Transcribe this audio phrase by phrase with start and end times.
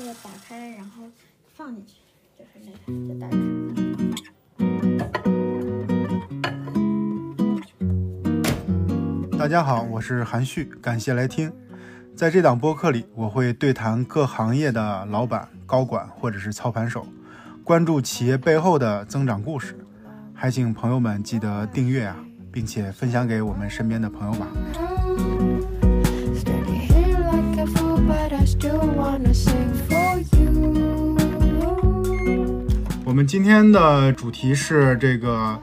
[0.00, 1.02] 这个打开，然后
[1.56, 1.94] 放进去，
[2.38, 3.36] 就是那个就打开。
[9.36, 11.52] 大家好，我是韩旭，感谢来听。
[12.14, 17.04] 在这档播客里，我会对谈各行业的老板、高管或者是操盘手，
[17.64, 19.76] 关注企业背后的增长故事。
[20.32, 22.14] 还请朋友们记得订阅啊，
[22.52, 24.46] 并且分享给我们身边的朋友吧。
[26.36, 29.74] Standing here like a fool, but I still wanna sing
[33.18, 35.60] 我们今天的主题是这个，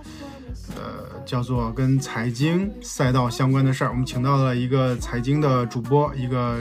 [0.75, 3.89] 呃，叫做跟财经赛道相关的事儿。
[3.91, 6.57] 我们请到了一个财经的主播，一个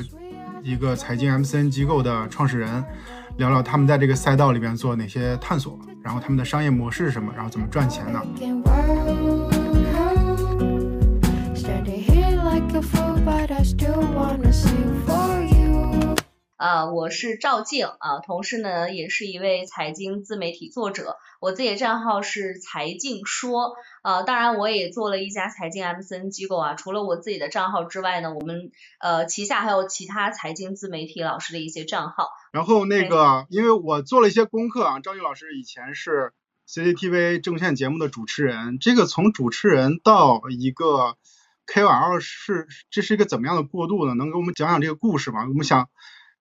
[0.63, 2.85] 一个财经 MCN 机构的创始人，
[3.39, 8.25] 聊聊他们在这个赛道里边做哪些探索，然后他们的商业模式是什么，然后怎么赚钱的。
[16.57, 21.17] 啊，我是赵静啊，同时呢也是一位财经自媒体作者。
[21.41, 23.75] 我自己的账号是财经说，
[24.05, 26.75] 呃，当然我也做了一家财经 MCN 机构啊。
[26.75, 32.29] 除了我自己的账号之外呢，我们呃旗下还有其他财经自媒体老师的一些账号。
[32.53, 36.33] 然后那个，因为我做了一些功课啊，赵静老师以前是
[36.69, 41.17] CCTV 证券节目的主持人，这个从主持人到一个
[41.67, 44.15] KOL 是这是一个怎么样的过渡呢？
[44.15, 45.41] 能给我们讲讲这个故事吗？
[45.49, 45.89] 我们想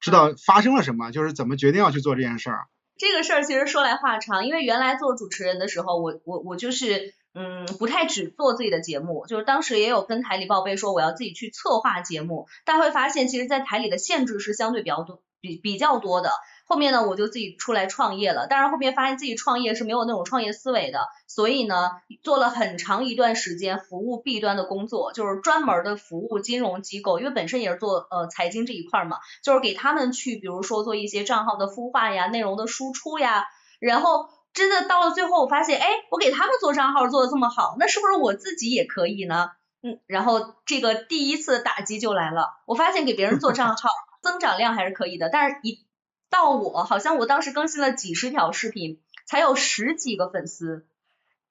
[0.04, 2.66] 知道发生了什么，就是怎么决定要去做这件事儿。
[2.98, 16.30] 这个事儿其实说来话长，因为原来做主持人的时候，我我我就是嗯不太只做自己的节目，就是当时也有跟台里报备说我要自己去策划节目，但会发现其实，在台里的限制是相对比较多比比较多的。
[16.73, 21.91] 后面呢，我就自己出来创业了，但是后面发现自己创业是没有那种创业思维的，所以呢，
[22.23, 33.45] 做了很长一段时间服务 B 端的工作，就是专门的服务金融机构，因为本身也是做呃财经这一块嘛，就是给他们去，比如说做一些账号的孵化呀、内容的输出呀，
[33.79, 39.51] 然后真的到了最后，我发现，哎，我给他们做账号做的这么好，那是不是我自己也可以呢？
[39.83, 43.89] 嗯，然后这个第一次打击就来了，我发现给别人做账号
[44.23, 45.85] 增长量还是可以的，但是一
[46.33, 50.85] 到我，好像我当时更新了几十条视频，才有十几个粉丝。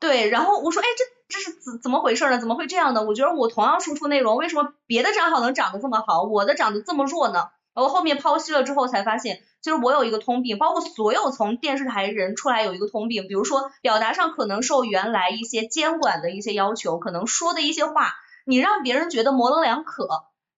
[0.00, 2.38] 对，然后我说，哎，这这是怎怎么回事呢？
[2.40, 3.04] 怎么会这样呢？
[3.04, 7.50] 我觉得我同样输出内容，为什么别的账号能长得这么好，我的长得这么弱呢？
[7.72, 18.14] 然后后面剖析了之后才发现，就是我有一个通病，包括所有从电视台人出来有一个通病，比如说表达上可能受原来一些监管的一些要求，可能说的一些话，
[18.44, 20.08] 你让别人觉得模棱两可，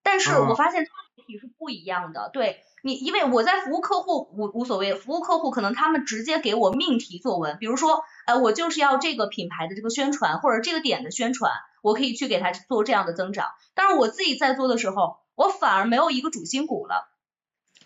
[0.03, 0.89] 但是我发现媒
[1.27, 2.61] 体是不一样的，对。
[2.83, 11.51] 你因为我在服务客户无无所谓，服务客户可能他们直接给我命题作文，比如说，呃，我就是要这个品牌的这个宣传或者这个点的宣传，
[11.83, 13.47] 我可以去给他做这样的增长。
[13.75, 17.09] 但是我自己在做的时候，我反而没有一个主心骨了。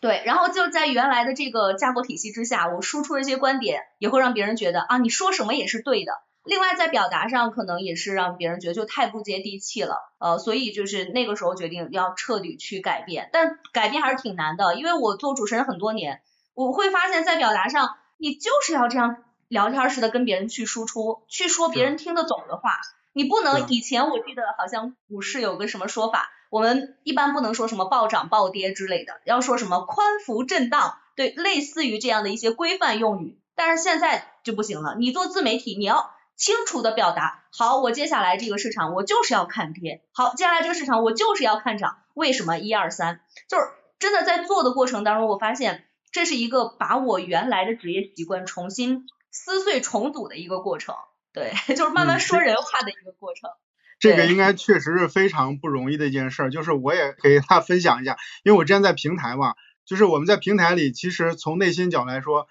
[0.00, 6.12] 对，然后就在原来的这个架构体系之下，我输出一些观点也会让别人觉得啊，你说什么也是对的。
[6.49, 16.23] 另外在表达上可能也是让别人觉得就太不接地气了，呃，所以就是那个时候决定要彻底去改变，但改变还是挺难的，因为我做主持人很多年，
[16.55, 22.81] 我会发现在表达上，你就是要这样聊天似的跟别人去输出，去说别人听得懂的话，
[23.13, 36.11] 你不能以前我记得好像股市有个什么说法，我们一般不能说什么暴涨暴跌之类的，要说什么宽幅震荡，对，类似于这样的一些规范用语，但是现在就不行了，你做自媒体你要。
[36.38, 42.59] 清楚的表达，好，我接下来这个市场我就是要看跌，好，接下来这个市场我就是要看涨，为什么？
[42.59, 43.65] 一二三，就是
[43.99, 50.94] 真的在做的过程当中，我发现这是一个把我原来的职业习惯重新撕碎重组的一个过程，
[51.32, 53.50] 对， 就是慢慢说人话的一个过程。
[53.99, 62.47] 这个应该确实是非常不容易的一件事儿，就是我也给大家分享一下，因为我之前在平台嘛，就是我们在平台里，其实从内心角来说。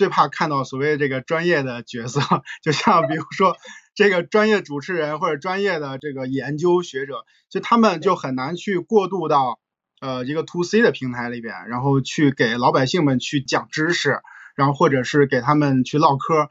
[0.00, 2.22] 最怕看到所谓这个专业的角色，
[2.62, 3.54] 就像比如说
[3.94, 9.60] 这个专业主持人或者专业的这个研究学者，就他们就很难去过渡到
[10.00, 14.22] 呃一个 to C 的平台里边，然后去给老百姓们去讲知识，
[14.54, 16.48] 然后或者是给他们去唠嗑。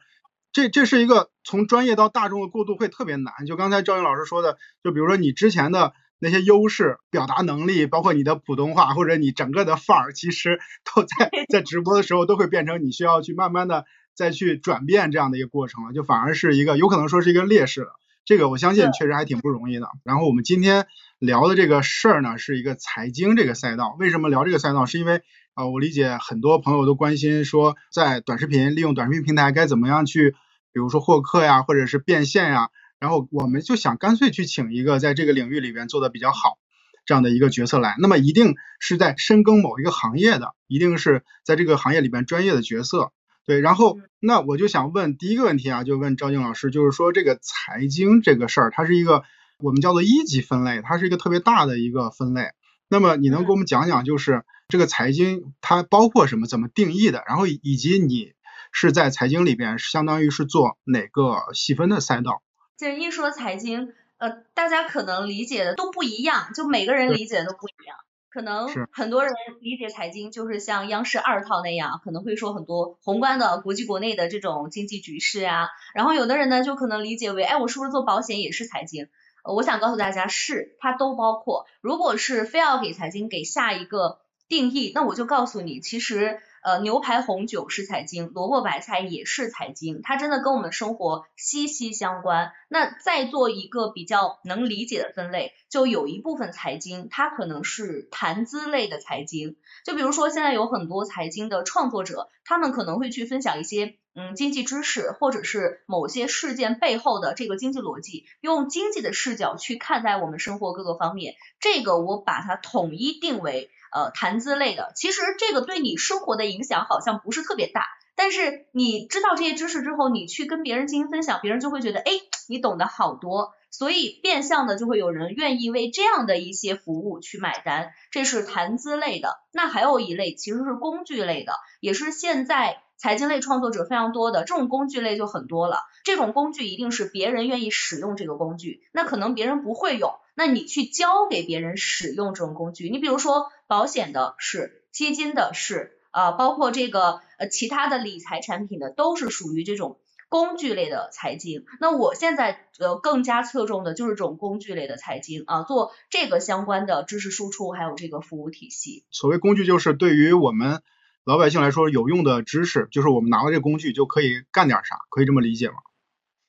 [0.51, 3.47] 这这是一个从专业到大众的过渡会特别难。
[3.47, 5.95] 就刚才赵云老师说的，就比如说你之前的。
[6.19, 10.59] 那些优势、表达能力，包括你的普通话或者你整个的范儿，其实
[10.95, 13.85] 都在 在直播的时候都会变成你需要去慢慢的
[14.15, 17.89] 再去转变这样的一个过程了，就反而是一个有可能说是一个劣势了。
[18.25, 19.87] 这个我相信确实还挺不容易的。
[20.03, 20.85] 然后我们今天
[21.17, 23.95] 聊的这个事儿呢，是一个财经这个赛道。
[23.97, 24.85] 为什么聊这个赛道？
[24.85, 25.23] 是因为
[25.55, 30.31] 啊、呃，我理解很多朋友都关心说，在短视频利用短视频平台该怎么样去，
[30.73, 32.69] 比如说获客呀，或者是变现呀。
[32.99, 36.57] 然后我们就想干脆去请一个在这个领域里边做的比较好，
[37.05, 43.11] 这样的一个角色来，那么一定是在深耕某一个行业的，一定是在这个行业里边专业的角色。
[43.45, 49.23] 对，然后那我就想问第一个问题啊，就问赵静老师，就是说这个财经这个事儿，它是一个
[49.57, 52.51] 我们叫做一级分类，它是一个特别大的一个分类。
[52.89, 57.23] 那么你能给我们讲讲，就是这个财经它包括什么，怎么定义的？
[57.27, 58.33] 然后以及你
[58.71, 62.43] 是在财经里边，相当于是做哪个细分的赛道？
[62.79, 67.97] 这一说财经，呃，大家可能理解的都不一样，就每个人理解的都不一样。
[68.29, 75.67] 可能很多人理解财经就是像央视二套那样，可能会说很多宏观的国际国内的这种经济局势啊。
[75.93, 79.09] 然后有的人呢就可能理解为，哎，我是不是做保险也是财经？
[79.43, 81.65] 呃我想告诉大家，是它都包括。
[81.81, 92.51] 如果是非要给财经给下一个定义，那我就告诉你，其实呃牛排红酒是财经，萝卜白菜也是财经，它真的跟我们生活息息相关。
[92.67, 111.35] 那再做一个比较能理解的分类，就有一部分财经，它可能是谈资类的财经，就比如说现在有很多财经的创作者，他们可能会去分享一些嗯经济知识，或者是某些事件背后的这个经济逻辑，用经济的视角去看待我们生活各个方面。
[111.61, 114.91] 这个我把它统一定为呃谈资类的。
[114.93, 117.85] 其实这个对你生活的影响好像不是特别大。
[118.15, 122.11] 但是你知道这些知识之后，你去跟别人进行分享，别人就会觉得，哎，
[122.49, 129.39] 你懂得好多，所以变相的就会有人愿意为这样的一些服务去买单，这是谈资类的。
[129.53, 135.79] 那还有一类其实是工具类的，也是现在财经类创作者非常多的，这种工具类就很多了。
[136.03, 142.89] 这种工具一定是别人愿意使用这个工具，那可能别人不会用，那你去教给别人使用这种工具。
[142.89, 145.95] 你比如说保险的是，基金的是。
[146.11, 151.65] 啊，包括这个呃其他的理财产品的，都是属于这种工具类的财经。
[151.79, 159.03] 那我现在呃更加侧重的就是这种工具类的财经啊，做这个相关的知识输出，还有这个服务体系。
[159.11, 160.81] 所谓工具，就是对于我们
[161.23, 165.75] 老百姓来说有用的知识，就是我们拿了这工具就可以干点啥，可以这么理解吗？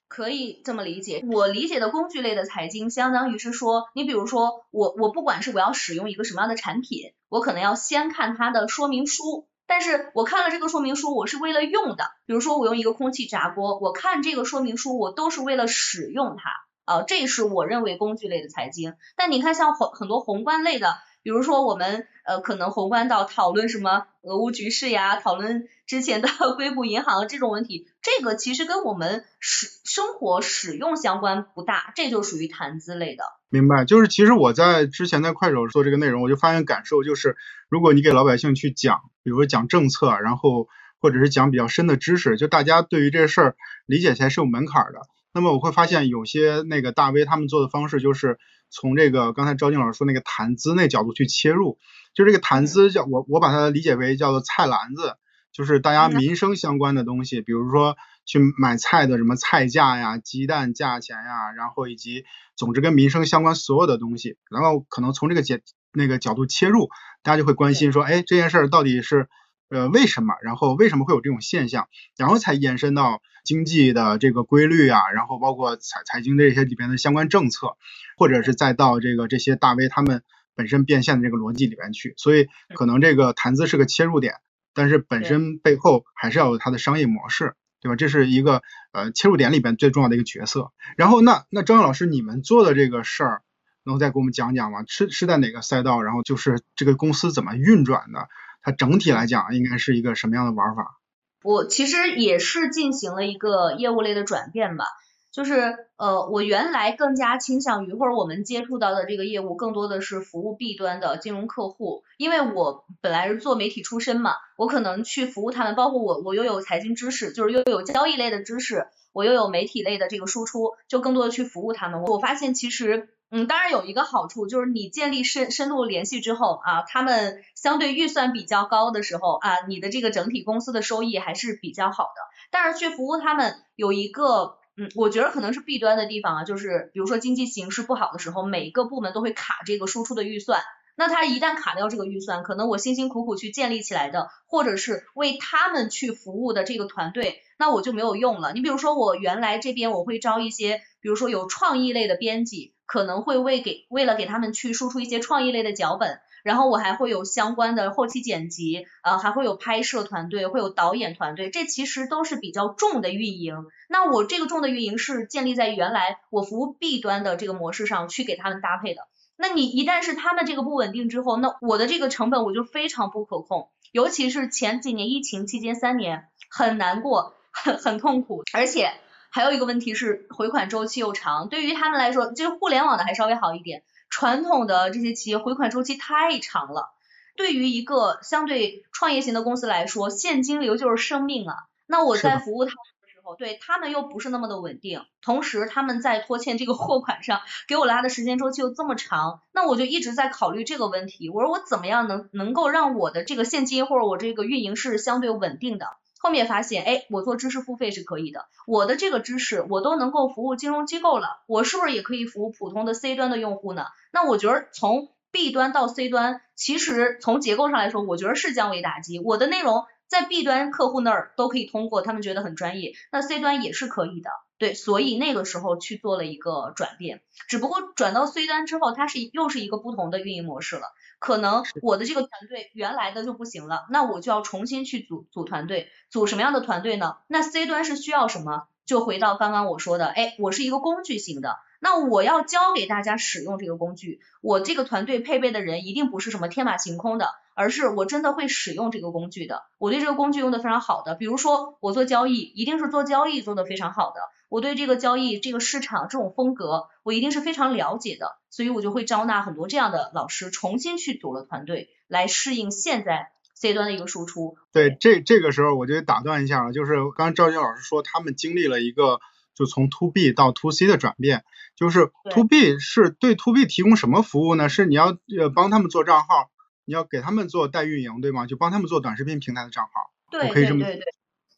[0.09, 9.47] 可以这么理解，我理解的工具类的财经，相当于是说，你比如说我我不管是我要使用一个什么样的产品，我可能要先看它的说明书。
[9.67, 12.11] 但是我看了这个说明书，我是为了用的。
[12.27, 16.51] 比如说我用一个空气炸锅，我看这个说明书，我都是为了使用它。
[16.87, 18.95] 啊，这是我认为工具类的财经。
[19.15, 33.25] 但你看像很很多宏观类的，比如说我们呃可能宏观到讨论什么俄乌局势呀，讨论之前的 硅谷银行这种问题，这个其实跟我们使生活使用相关不大，这就属于谈资类的。
[33.49, 37.37] 明白，就是其实我在之前在快手做这个内容，我就发现感受就是，
[37.69, 40.69] 如果你给老百姓去讲，比如说讲政策，然后
[41.01, 43.57] 或者是讲比较深的知识，就大家对于这事儿
[43.87, 45.01] 理解起来是有门槛的。
[45.33, 48.39] 那么我会发现有些那个大 V 他们做的方式就是
[48.71, 51.79] 从这个刚才赵静老师说那个谈资那角度去切入，
[52.15, 55.17] 就这个谈资叫我我把它理解为叫做菜篮子，
[55.53, 57.97] 就是大家民生相关的东西，比如说。
[58.27, 62.25] 去买菜的什么菜价呀、鸡蛋价钱呀，然后以及
[62.55, 65.59] 总之跟民生相关所有的东西，然后可能从这个角
[65.93, 66.91] 那个角度切入，
[67.25, 69.29] 大家就会关心说，哎，这件事儿到底是
[69.69, 70.35] 呃为什么？
[70.43, 71.89] 然后为什么会有这种现象？
[72.17, 77.77] 然后才延伸到经济的这个规律啊，然后包括财财经这些里边的相关政策，
[78.21, 80.23] 或者是再到这个这些大 V 他们
[80.55, 82.15] 本身变现的这个逻辑里边去。
[82.17, 82.47] 所以
[82.77, 84.35] 可能这个谈资是个切入点，
[84.75, 87.55] 但是本身背后还是要有它的商业模式。
[87.83, 87.97] 对吧？
[87.97, 88.61] 这是一个
[88.93, 90.71] 呃切入点里边最重要的一个角色。
[90.99, 93.43] 然后那那张老师，你们做的这个事儿，
[93.85, 94.85] 能再给我们讲讲吗？
[94.87, 96.03] 是是在哪个赛道？
[96.03, 98.29] 然后就是这个公司怎么运转的？
[98.61, 100.99] 它整体来讲应该是一个什么样的玩法？
[101.43, 104.85] 我其实也是进行了一个业务类的转变吧。
[105.33, 122.03] 就是呃，我原来更加倾向于，或者我们接触到的这个业务更多的是服务 B 端的金融客户，因为我本来是做媒体出身嘛，我可能去服务他们，包括我我又有财经知识，就是又有交易类的知识，我又有媒体类的这个输出，就更多的去服务他们。
[122.03, 132.21] 我发现其实，嗯，当然有一个好处，就是你建立深深度联系之后啊，他们相对预算比较高的时候啊，你的这个整体公司的收益还是比较好的。
[132.51, 134.57] 但是去服务他们有一个。
[134.77, 140.63] 嗯，我觉得可能是弊端的地方啊，就是比如说经济形势不好的时候，每一个部门都会卡这个输出的预算。
[140.97, 148.53] 那他一旦卡掉这个预算，可能我辛辛苦苦去建立起来的，或者是为他们去服务的这个团队，那我就没有用了。
[148.53, 156.21] 你比如说我原来这边我会招一些，比如说有创意类的编辑，可能会为给为了给他们去输出一些创意类的脚本。
[156.43, 163.67] 然后我还会有相关的后期剪辑，呃，还会有拍摄团队，会有导演团队，这其实都是比较重的运营。
[163.89, 169.03] 那我这个重的运营是建立在原来我服务 B 端的这个模式上去给他们搭配的。
[169.37, 178.93] 那你一旦是他们这个不稳定之后，那我的这个成本我就非常不可控，尤其是前几年疫情期间三年很难过，很很痛苦，而且
[179.31, 183.83] 还有一个问题是回款周期又长，对于他们来说，就是互联网的还稍微好一点，
[184.21, 186.91] 传统的这些企业回款周期太长了。
[187.37, 191.57] 对于一个相对创业型的公司来说，现金流就是生命啊。
[191.87, 201.31] 那我在服务他们的时候，对他们又不是那么的稳定，同时他们在拖欠这个货款上给我拉的时间周期又这么长，那我就一直在考虑这个问题。
[201.31, 205.87] 我说我怎么样能能够让我的这个现金或者我这个运营是相对稳定的？
[206.23, 213.87] 后面发现，哎，我做知识付费是可以的，我的这个知识我都能够服务金融机构了，我是不是也可以服务普通的 C 端的用户呢？
[214.13, 219.19] 那我觉得从 B 端到 C 端，其实从结构上来说，我觉得是降维打击。
[219.19, 224.31] 我的内容在 B 端客户那儿都可以通过，他们觉得很专业，那 C 端也是可以的。
[224.59, 230.83] 对，所以那个时候去做了一个转变，只不过转到 C 端之后，它是又是一个不同的运营模式了。
[231.21, 237.19] 可能我的这个团队原来的就不行了，那我就要重新去组组团队，组什么样的团队呢？
[237.29, 238.67] 那 C 端是需要什么？
[238.87, 264.57] 就回到刚刚我说的，哎，我是一个工具型的，那我要教给大家使用这个工具，我这个团队配备的人一定不是什么天马行空的，而是我真的会使用这个工具的，我对这个工具用的非常好的，比如说我做交易，一定是做交易做的非常好的，我对这个交易这个市场这种风格，我一定是非常了解的，所以我就会招纳很多这样的老师，重新去组了团队，来适应现在 C 端的一个输出。
[264.73, 269.21] 对，这这个时候我就得打断一下了，就是刚刚赵军老师说他们经历了一个
[269.55, 271.45] 就从 to B 到 to C 的转变，
[271.77, 274.71] 就是 to B 是对 to B 提供什么服务呢？
[274.71, 276.51] 是你要呃帮他们做账号，
[276.87, 278.47] 你要给他们做代运营，对吗？
[278.47, 281.05] 就帮他们做短视频平台的账号，对可以这么对对对，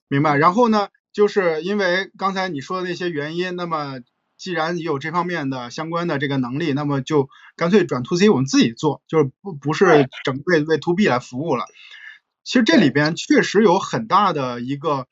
[0.08, 0.36] 明白？
[0.36, 4.00] 然后呢，就是因为刚才你说的那些原因，那么
[4.36, 11.66] 既然你有这方面的相关的这个能力，那么就干脆转 to C，我们自己做，就是不不是整个为为 to B 来服务了。
[12.44, 15.06] 其实这里边确实有很大的一个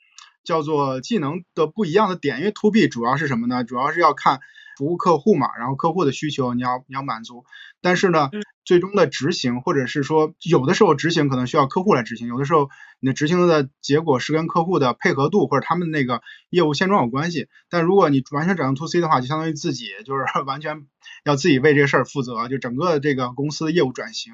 [0.45, 3.65] 叫做技能的不一样的点，因为 to B 主要是什么呢？
[3.65, 4.41] 主要是要看
[4.77, 7.45] 服务客户嘛，然后客户的需求你要你要满足，
[7.83, 12.71] 但是呢嗯，最终的执行或者是说有的时候执行可能需要客户来执行，有的时候
[13.01, 17.49] 你的执行的结果是跟客户的配合度或者他们那个业务现状有关系。
[17.69, 20.87] 但如果你完全转向 to C 的话，就相当于自己就是 完全
[21.25, 24.33] 要自己为这事儿负责，就整个这个公司的业务转型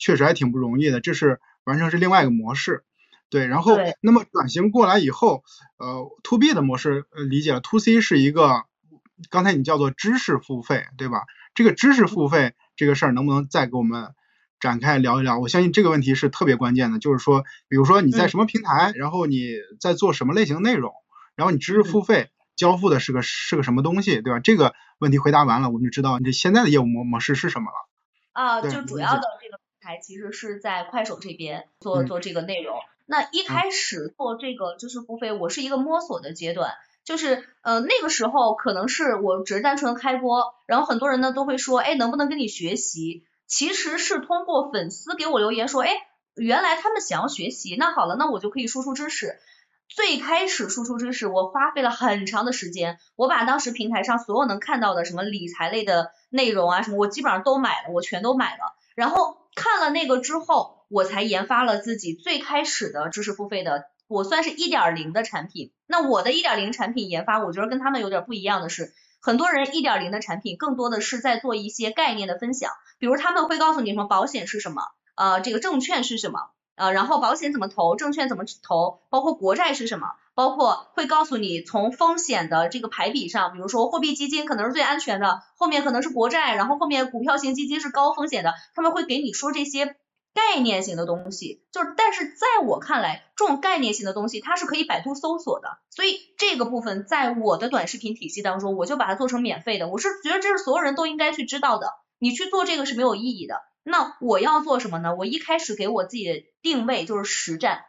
[0.00, 2.84] 确实还挺不容易的，这是完成是另外一个模式。
[3.30, 5.42] 对，然后那么转型过来以后，
[5.78, 8.64] 呃，to B 的模式呃理解了，to C 是一个
[9.28, 11.22] 刚才你叫做知识付费，对吧？
[11.54, 14.14] 这个知识付费这个事儿能不能再给我们
[14.60, 15.38] 展开聊一聊？
[15.40, 20.92] 我相信这个问题是特别关键的，就是说，比如说你在嗯什么平台，然后你在做什么类型内容，
[21.34, 24.38] 然后你知识嗯付费交付的是个是个什么东西，对吧？
[24.38, 27.88] 这个问题回答完了，我们就知道你这现在的业务模模式是什么了。
[28.32, 32.74] 啊，对就主要的这个平台其实是在快手这边做嗯做这个内容。
[33.04, 36.72] 那一开始做这个知识付费，我是一个摸索的阶段，
[37.04, 43.26] 就是呃那个时候可能是我只是单纯开播，然后很多人呢都会说，哎，能不能跟你学习？
[43.46, 45.90] 其实是通过粉丝给我留言说，哎，
[46.34, 49.38] 原来他们想要学习，那好了，那我就可以输出知识。
[49.86, 58.74] 最开始输出知识，我花费了很长的时间，我把当时平台上所有能看到的什么理财类的内容啊，什么我基本上都买了，我全都买了。
[58.94, 65.72] 然后看了那个之后，我才研发了自己最开始的知识付费的，我算是一点零的产品。
[65.86, 74.82] 那我的一点零产品研发，我觉得跟他们有点不一样的是，很多人一点零的产品更多的是在做一些概念的分享，比如他们会告诉你什么保险是什么，
[75.16, 76.40] 呃，这个证券是什么。
[76.76, 89.96] 呃，然后保险怎么投，证券怎么投，包括国债是什么，包括会告诉你从风险的这个排比上，比如说货币基金可能是最安全的，后面可能是国债，然后后面股票型基金是高风险的，他们会给你说这些
[90.34, 103.62] 概念型的东西，就是但是在我看来，这种概念型的东西它是可以百度搜索的，所以这个部分在我的短视频体系当中，我就把它做成免费的，我是觉得这是所有人都应该去知道的，你去做这个是没有意义的。
[103.84, 105.14] 那我要做什么呢？
[105.14, 107.84] 我一开始给我自己的定位就是实战，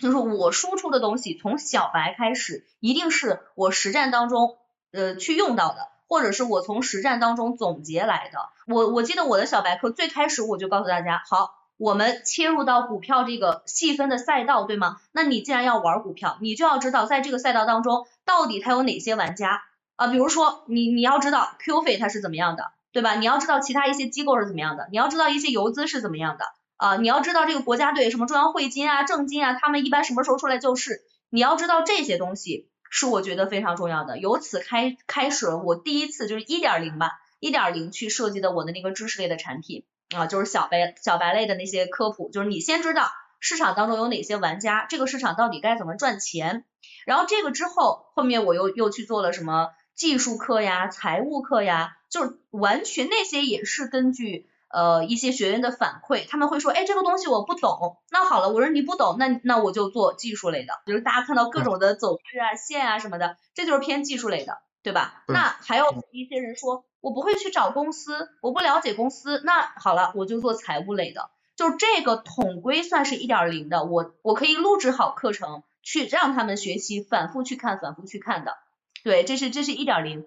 [0.00, 4.56] 就是我输出的东西从小白开始，一定是我实战当中
[4.92, 8.38] 呃去用到的，或者是我从实战当中总结来的。
[8.66, 15.00] 我我记得我的小白课最开始我就告诉大家，好，我们切入到股票这个细分的赛道，对吗？
[15.10, 19.64] 那你既然要玩股票，你就要知道在这个赛道当中到底它有哪些玩家
[19.96, 22.70] 啊、比如说你你要知道 Q 费它是怎么样的。
[22.96, 23.14] 对吧？
[23.16, 26.46] 你要知道其他一些机构是怎么样的，你要知道一些游资是怎么样的
[26.78, 34.16] 啊、你要知道这个国家队什么中央汇金啊、证金啊，他们一般什么时候出来救市，你要知道这些东西是我觉得非常重要的。
[34.16, 39.84] 由此开开始了我第一次就是一点零吧，一点零去设计的我的那个知识类的产品
[40.16, 43.10] 啊，就是小白小白类的那些科普，就是你先知道
[43.40, 46.64] 市场当中有哪些玩家，这个市场到底该怎么赚钱，
[47.04, 54.48] 然后这个之后后面我又又去做了什么技术课呀、财务课呀，就是完全那些也是根据。
[54.68, 57.98] 呃，一些学员的反馈，他们会说，哎，这个东西我不懂。
[58.10, 65.22] 那好了，我说你不懂，那那我就做技术类的，就是大家看到各种的走势啊、线啊什么的，这就是偏技术类的，对吧？
[65.28, 78.56] 那还有一些人说，我不会去找公司，我不了解公司，那好了，我就做财务类的，就这个统归算是一点零的，我我可以录制好课程，去让他们学习，反复去看，反复去看的。
[79.04, 80.26] 对，这是这是一点零，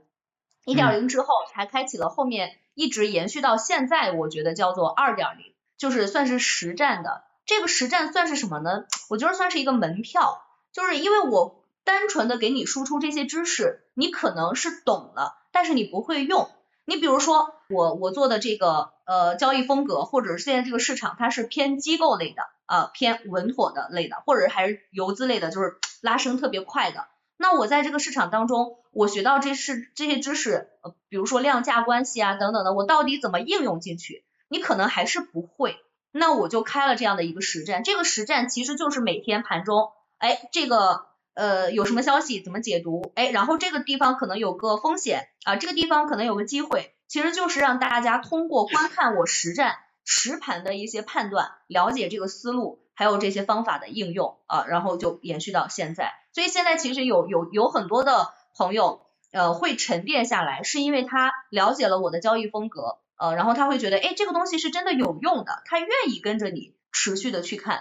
[0.69, 2.55] 一点零之后才开启了后面。
[2.75, 7.23] 一直延续到现在，我觉得叫做二点零，就是算是实战的。
[7.45, 8.85] 这个实战算是什么呢？
[9.09, 16.49] 我觉得算是一个门票，就是因为我单纯的给你输出这些知识，你可能是懂了，但是你不会用。
[16.85, 27.07] 你比如说我我做的这个呃交易风格，或者是现在这个市场它是偏机构类的啊，偏稳妥的类的，或者还是游资类的，就是拉升特别快的。
[27.41, 34.25] 那我在这个市场当中，我学到这是这些知识，呃，比如说量价关系啊等等的，我到底怎么应用进去？
[34.49, 35.77] 你可能还是不会。
[36.11, 43.13] 那我就开了这样的一个实战，这个实战其实就是每天盘中，哎，这个呃有什么消息怎么解读？
[43.15, 52.81] 哎，然后这个地方可能有个风险啊，这个地方可能有个机会，其实就是让大家通过观看我实战实盘的一些判断，了解这个思路。
[52.95, 56.11] 还有这些方法的应用啊，然后就延续到现在。
[56.31, 67.79] 所以现在其实有有有很多的朋友呃会沉淀下来，是因为他了解了我的交易风格，呃，然后他会觉得，哎，这个东西是真的有用的，他愿意跟着你持续的去看。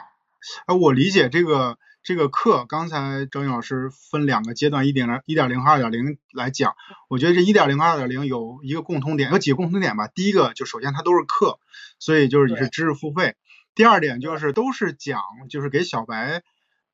[0.67, 6.75] 啊，我理解这个这个课，刚才张颖老师分两个阶段，一点零、一点零和二点零来讲，
[7.09, 10.07] 我觉得这一点零和二点零有一个共通点，有几个共通点吧。
[10.07, 11.59] 第一个就首先它都是课，
[11.99, 13.37] 所以就是你是知识付费。
[13.75, 16.43] 第二点就是都是讲，就是给小白，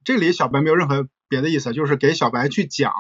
[0.05, 2.93] 这里小白没有任何别的意思，就是给小白去讲，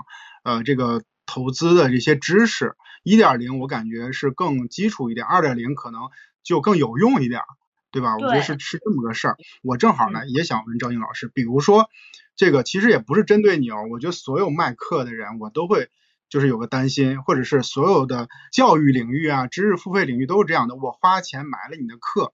[0.42, 2.74] 呃，这个投资的这些知识。
[3.02, 6.08] 一点零我感觉是更基础一点，二点零可能
[6.42, 7.42] 就更有用一点，
[7.90, 8.16] 对吧？
[8.16, 9.36] 我觉得是是这么个事儿。
[9.62, 11.90] 我正好呢也想问赵英老师，比如说
[12.34, 15.90] 这个其实也不是针对你哦，我觉得所有卖课的人我都会
[16.30, 22.32] 就是有个担心，或者是所有的教育领域啊、知识付费领域都是这样的，我花钱买了你的课。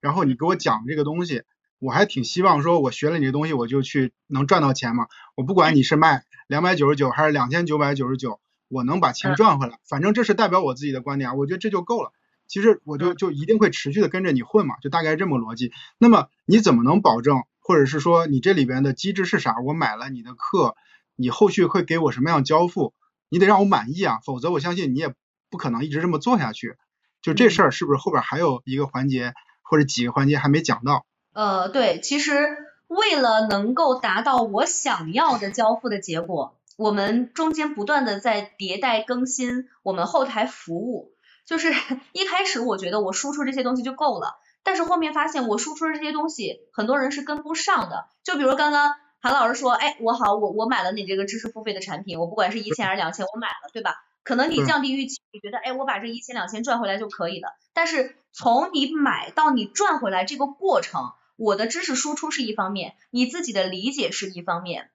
[0.00, 1.42] 然后你给我讲这个东西，
[1.78, 5.06] 我还挺希望说，我学了你的东西，我就去能赚到钱嘛。
[5.36, 12.12] 我不管你是卖两百九十九还是两千九百九十九，我能把钱赚回来，反正这是代表我自己的观点，我觉得这就够了。
[12.48, 15.70] 其实我就就一定会持续的跟着你混嘛，就大概这么逻辑。
[15.98, 19.56] 那么你怎么能保证，或者是说你这里边的机制是啥？
[19.64, 20.74] 我买了你的课，
[21.14, 22.94] 你后续会给我什么样交付？
[23.28, 25.14] 你得让我满意啊，否则我相信你也
[25.50, 26.76] 不可能一直这么做下去。
[27.20, 29.34] 就这事儿是不是后边还有一个环节？
[29.62, 31.04] 或者几个环节还没讲到。
[31.32, 41.12] 呃，对，其实为了能够达到我想要的交付的结果，我们中间不断的在迭代更新我们后台服务。
[41.46, 41.72] 就是
[42.12, 48.06] 一开始我觉得我输出这些东西就够了，但是后面发现我输出的这些东西很多人是跟不上的。
[48.22, 53.94] 就比如刚刚韩老师说，哎，我好，我我买了你这个知识付费的产品，我不管是一千还是两千，我买了，对吧？
[54.28, 57.48] 可能你降低预期，你觉得哎，我把这一千两千赚回来就可以了。
[57.72, 64.90] 但是从你买到你赚回来这个过程，我的知识输出是一方面，你自己的理解是一方面。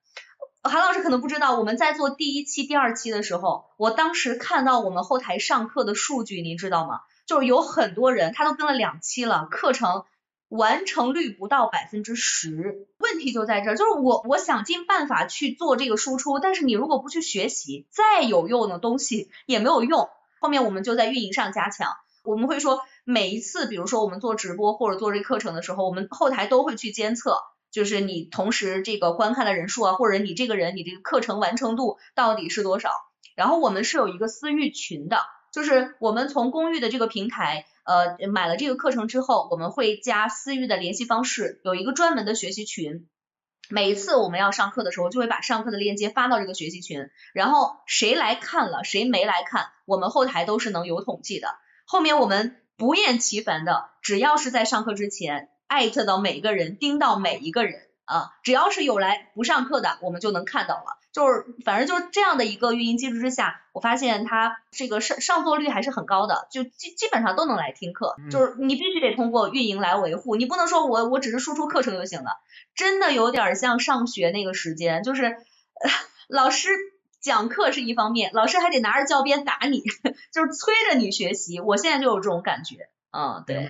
[0.61, 6.99] 韩老师可能不知道，我们在做第一期、第二期的时候，我当时看到我们后台上课的数据，您知道吗？
[7.25, 10.05] 就是有很多人他都跟了两期了，课程。
[10.55, 20.09] 完成率不到百分之十，问题就在这儿，就是我我想尽办法去做这个输出，但是你如果不去学习，再有用的东西也没有用。
[20.39, 27.39] 后面我们就在运营上加强，我们会说每一次，比如说我们做直播或者做这课程的时候，我们后台都会去监测，
[27.71, 32.91] 就是你同时这个观看的人数啊，或者你这个人你这个课程完成度到底是多少。
[33.35, 35.17] 然后我们是有一个私域群的，
[35.53, 37.65] 就是我们从公寓的这个平台。
[37.85, 43.09] 呃，买了这个课程之后，我们会加私域的联系方式，有一个专门的学习群。
[43.69, 51.49] 每一次我们要上课的时候，就会把上课的链接发到这个学习群，然后谁来看了，谁没来看，我们后台都是能有统计的。
[51.85, 57.81] 后面我们不厌其烦的，只要是在上课之前艾特到每一个人，盯到每一个人。
[58.05, 60.97] 啊，只要是有来不上课的，我们就能看到了。
[61.13, 68.15] 就是反正就是这样的一个运营机制之下，我发现它这个上上座率还是很高的，就基基本上都能来听课。
[68.31, 72.31] 就是你必须得通过运营来维护，你不能说我我只是输出课程就行了，
[72.75, 75.37] 真的有点像上学那个时间，就是
[76.27, 76.69] 老师
[77.21, 79.83] 讲课是一方面，老师还得拿着教鞭打你，
[80.33, 81.59] 就是催着你学习。
[81.59, 83.69] 我现在就有这种感觉，嗯，对，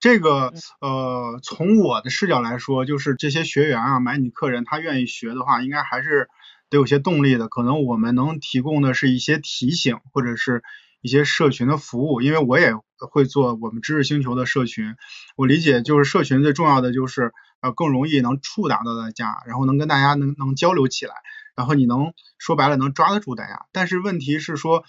[0.00, 6.28] 这个呃，从我的视角来说，就是这些学员啊，买你课人，他愿意学的话，应该还是
[6.70, 7.48] 得有些动力的。
[7.48, 10.62] 可能我们能提供的是一些提醒，或者是
[11.02, 12.72] 一些社群的服务，因为我也
[13.10, 14.94] 会做我们知识星球的社群。
[15.36, 21.14] 我理解，就是社群最重要的就是呃，更容易能触达到大家，然后能跟大家能能交流起来。
[21.56, 24.84] 然后你能说白了能抓得住大家，但是问题是说，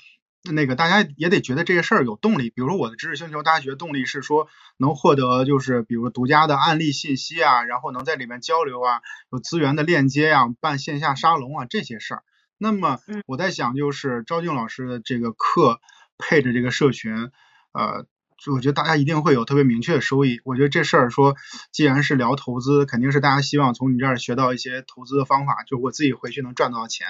[0.50, 2.50] 那个大家也得觉得这个事儿有动力。
[2.50, 9.02] 比如说我的知识星球，大家觉得动力是说能获得就是比如独家的案例信息啊，然后能在里面交流啊，
[9.32, 12.24] 有资源的链接啊，办线下沙龙啊这些事儿。
[12.58, 15.82] 那么我在想，就是赵静老师的这个课
[16.18, 17.32] 配着这个社群，
[17.74, 18.06] 呃。
[18.44, 20.42] 就我觉得大家一定会有特别明确的收益。
[20.44, 21.36] 我觉得这事儿说，
[21.72, 27.06] 既然是聊投资，肯定是大家希望从你这儿学到一些投资的方法，就我自己回去能赚到钱。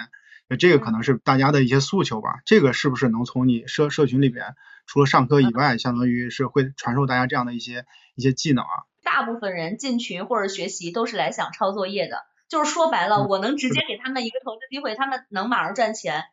[0.52, 2.42] 那这个可能是大家的一些诉求吧。
[2.46, 4.54] 这个是不是能从你社社群里边，
[4.86, 7.86] 除了上课以外，相当于是会传授大家这样的一些
[8.16, 8.84] 一些技能啊？
[9.02, 12.18] 大部分人进群或者学习都是来想抄作业的，
[12.50, 16.26] 就是说白了，我能直接给他们一个投资机会，他们能马上赚钱。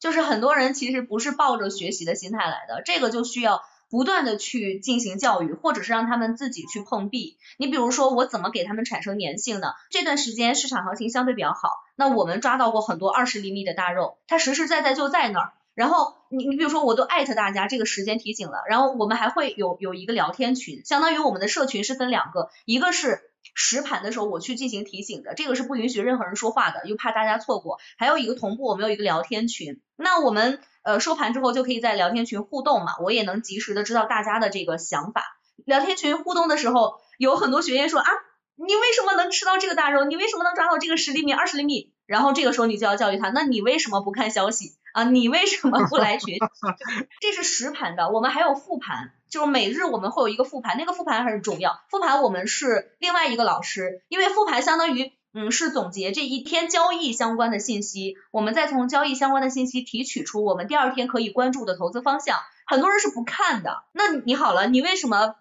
[0.00, 3.60] 就是很多人其实不是抱着学习的心态来的，这个就需要。
[3.90, 7.38] 不断的去进行教育，或者是让他们自己去碰壁。
[7.56, 9.68] 你比如说，我怎么给他们产生粘性呢？
[9.90, 15.52] 这段时间市场行情相对比较好，那我们抓到过很多二十厘米的大肉，它实实在在就在那儿。
[15.78, 23.20] 然后你你比如说，我都艾特大家这个时间提醒了，然后我们还会有有一个聊天群，相当于我们的社群是分两个，一个是
[23.54, 27.78] 实盘的时候我去进行提醒的，这个是不允许任何人说话的，又怕大家错过。
[27.96, 30.60] 还有一个同步，我们有一个聊天群，那我们。
[30.84, 35.22] 呃，收盘之后就可以在聊天群互动嘛，我也能及时的知道大家的这个想法。
[35.66, 38.08] 聊天群互动的时候，有很多学员说啊，
[38.56, 40.04] 你为什么能吃到这个大肉？
[40.04, 41.92] 你为什么能抓到这个十厘米、二十厘米？
[42.06, 45.04] 然后这个时候你就要教育他，那你为什么不看消息啊？
[45.04, 46.40] 你为什么不来学习？
[47.20, 51.80] 这是实盘的，我们还有复盘，就是每日我们会有一个复盘，那个复盘很重要。
[51.90, 55.12] 复盘我们是另外一个老师，因为复盘相当于。
[55.34, 62.38] 嗯，是总结这一天交易相关的信息，我们再从交易相关的信息提取出我们第二天可以关注的投资方向。
[62.66, 65.36] 很多人是不看的，那你好了，你为什么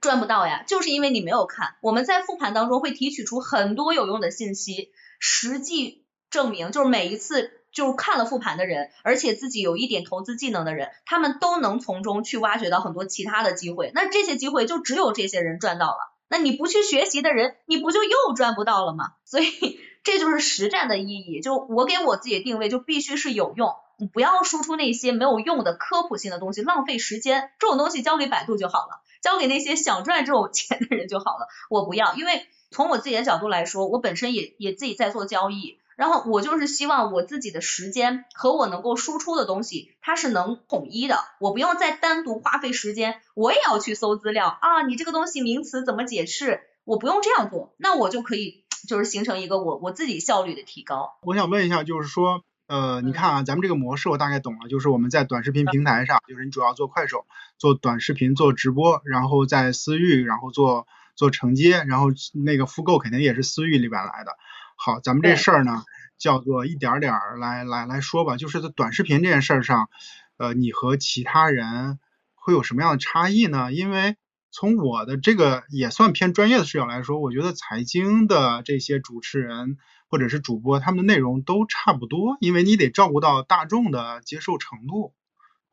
[0.00, 0.64] 赚不到呀？
[0.66, 1.74] 就是因为你没有看。
[1.82, 13.90] 我们在复盘当中会提取出很多有用的信息，实际证明就是每一次就看了复盘的人，而且自己有一点投资技能的人，他们都能从中去挖掘到很多其他的机会。
[13.94, 16.12] 那这些机会就只有这些人赚到了。
[16.28, 19.12] 那你不去学习的人，你不就又赚不到了吗？
[19.24, 21.40] 所以这就是实战的意义。
[21.40, 27.50] 就我给我自己的定位，就必须是有用，你不要输出那些没有用的科普性的东西，浪费时间。
[27.58, 31.48] 这种东西交给百度就好了，交给那些想赚这种钱的人就好了。
[31.68, 35.78] 我不要，因为从我自己的角度来说，我本身也也自己在做交易。
[35.96, 46.60] 然后我就是希望我自己的时间和我能够输出的东西，它是能统一的，我不用再单独花费时间，我也要去搜资料啊，你这个东西名词怎么解释？
[46.84, 51.10] 我不用这样做，那我就可以就是形成一个我我自己效率的提高。
[51.22, 57.24] 我想问一下，就是说，呃，你看啊，咱们这个模式我大概懂了，就是我们在短视频平台上，就是你主要做快手，
[57.56, 64.32] 做短视频，做直播，然后在私域，然后做做承接，然后那个复购肯定也是私域里边来的。
[64.76, 65.84] 好，咱们这事儿呢，
[66.18, 69.88] 叫做一点点儿来来来说吧，就是在短视频这件事儿上，
[70.36, 71.98] 呃，你和其他人
[72.34, 73.72] 会有什么样的差异呢？
[73.72, 74.16] 因为
[74.50, 85.14] 从我的这个也算偏专业的视角来说，我觉得财经的这些主持人或者是主播，他们的内容都差不多，因为你得照顾到大众的接受程度。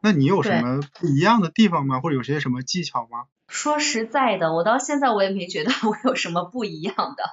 [0.01, 1.99] 那你有什么不一样的地方吗？
[1.99, 3.25] 或者有些什么技巧吗？
[3.47, 7.23] 说实在的，我到现在我也没觉得我有什么不一样的，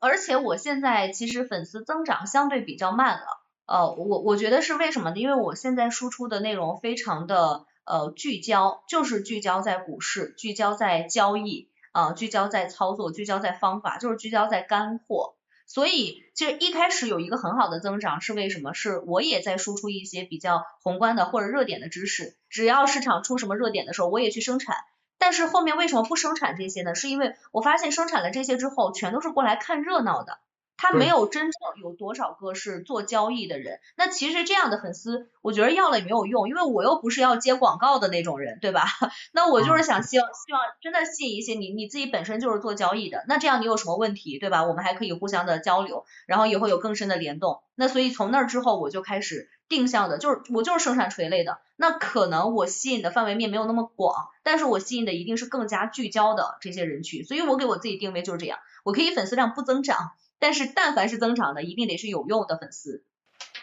[0.00, 3.26] 而且我现在其实粉丝增长相对比较慢了，
[3.66, 5.16] 呃，我我觉得是为什么呢？
[5.16, 15.34] 因为我现在输出的内容非常的呃聚焦，就是聚焦在股市，聚焦在交易，啊，聚焦在操作，聚焦在方法，就是聚焦在干货。
[15.68, 18.72] 所以其实一开始有一个很好的增长是为什么？
[18.72, 24.74] 是我也在输出一些比较宏观的或者热点的知识，只要市场出什么热点的时候，我也去生产。
[25.18, 26.94] 但是后面为什么不生产这些呢？
[26.94, 30.38] 是因为我发现生产了这些之后，全都是过来看热闹的。
[30.78, 38.84] 他没有真正有多少个是做交易的人，那其实这样的粉丝，我觉得要了也没有用，因为我又不是要接广告的那种人，对吧？
[39.32, 44.64] 那我就是想希望希望真的吸引一些你你自己本身就是做交易的，那这样你有什么问题，对吧？
[44.64, 47.60] 我们还可以互相的交流，然后也会有更深的联动。
[47.74, 60.12] 那所以从那之后我就开始定向的，就是我就是生产垂类的，那可能我吸引的范围面没有那么广，但是我吸引的一定是更加聚焦的这些人群，所以我给我自己定位就是这样，我可以粉丝量不增长。
[60.38, 63.04] 但是，但凡是增长的，一定得是有用的粉丝。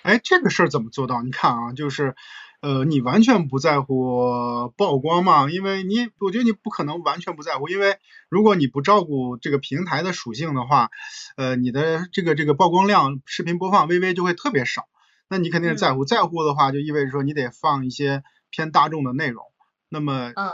[0.04, 1.22] 哎，这个事儿怎么做到？
[1.24, 2.16] 你看啊，就是，
[2.62, 5.50] 呃，你完全不在乎曝光嘛？
[5.50, 7.98] 因为你，我觉得你不可能完全不在乎，因为
[8.30, 10.90] 如果你不照顾这个平台的属性的话，
[11.38, 14.88] 呃，你的这个这个曝光量、视频播放微微就会特别少。
[15.28, 19.44] 那你肯定是在乎，在乎的话，就意味着说你得放一些偏大众的内容。
[19.90, 20.52] 那么，嗯，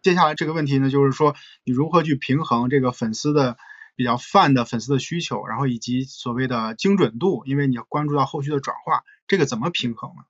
[0.00, 3.56] 接下来这个问题呢，就是说你如何去平衡这个粉丝的
[4.02, 10.24] 比较泛的粉丝的需求，然后以及所谓的精准度，因为你要关注到后续的转化，这个怎么平衡呢？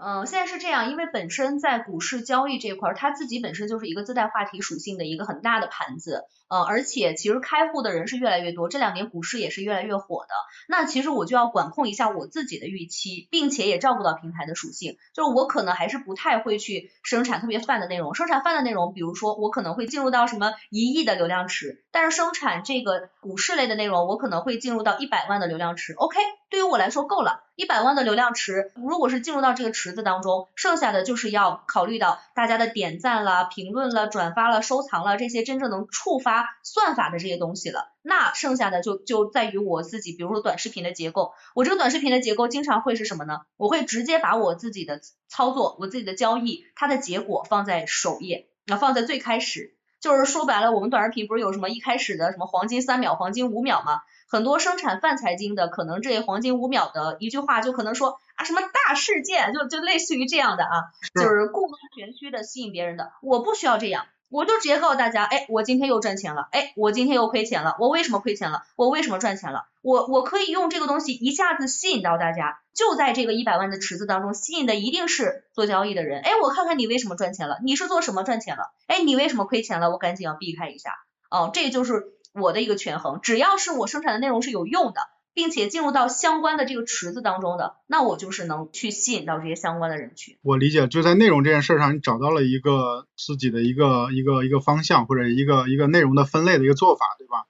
[0.00, 10.34] 嗯，现在是这样，因为本身在股市交易这块，它自己本身就是一个自带话题属性的一个很大的盘子，呃，而且其实开户的人是越来越多，这两年股市也是越来越火的。
[10.68, 27.47] 那其实我就要管控一下我自己的预期，并且也照顾到平台的属性，就是我可能还是不太会去生产特别泛的内容，生产泛的内容，比如说我可能会进入到什么一亿的流量池，但是生产这个股市类的内容，我可能会进入到一百万的流量池，OK，对于我来说够了。
[27.58, 37.88] 一百万的流量池，如果是进入到这个池子当中，剩下的就是要考虑到大家的点赞啦、评论了、转发了、收藏了这些真正能触发算法的这些东西了。
[38.00, 43.40] 那剩下的就就在于我自己，比如说短视频的结构，我这个短视频的结构经常会是什么呢？
[43.56, 49.74] 我会直接把我自己的操作、我自己的交易，它的结果放在首页，那放在最开始。
[50.00, 54.02] 就是说白了，我们短视频不是有什么一开始的什么黄金三秒、黄金五秒吗？
[54.28, 60.70] 很多生产泛财经的，可能这黄金五秒的一句话就可能说啊什么大事件，就就类似于这样的啊，
[61.14, 63.10] 就是故弄玄虚的吸引别人的。
[63.22, 68.64] 我不需要这样，我就直接告诉大家，哎，我今天又赚钱了，哎，我今天又亏钱了，我为什么亏钱了？
[68.76, 69.64] 我为什么赚钱了？
[69.80, 76.20] 我我可以用这个东西一下子吸引到大家，就在这个一百万的池子当中，吸引的一定是做交易的人。
[76.20, 78.64] 哎，我看看你为什么赚钱了，你是做什么赚钱了？
[78.88, 79.90] 哎，你为什么亏钱了？
[79.90, 80.92] 我赶紧要避开一下。
[81.30, 82.12] 哦，这就是。
[82.32, 85.00] 我的一个权衡，只要是我生产的内容是有用的，
[85.34, 90.36] 并且进入到相关的这个池子当中的，那我就是能去吸引到这些相关的人群。
[90.42, 97.44] 我理解，就在内容这件事上，你找到了一个自己的一个一个一个方向，或者一个一个内容的分类的一个做法，对吧？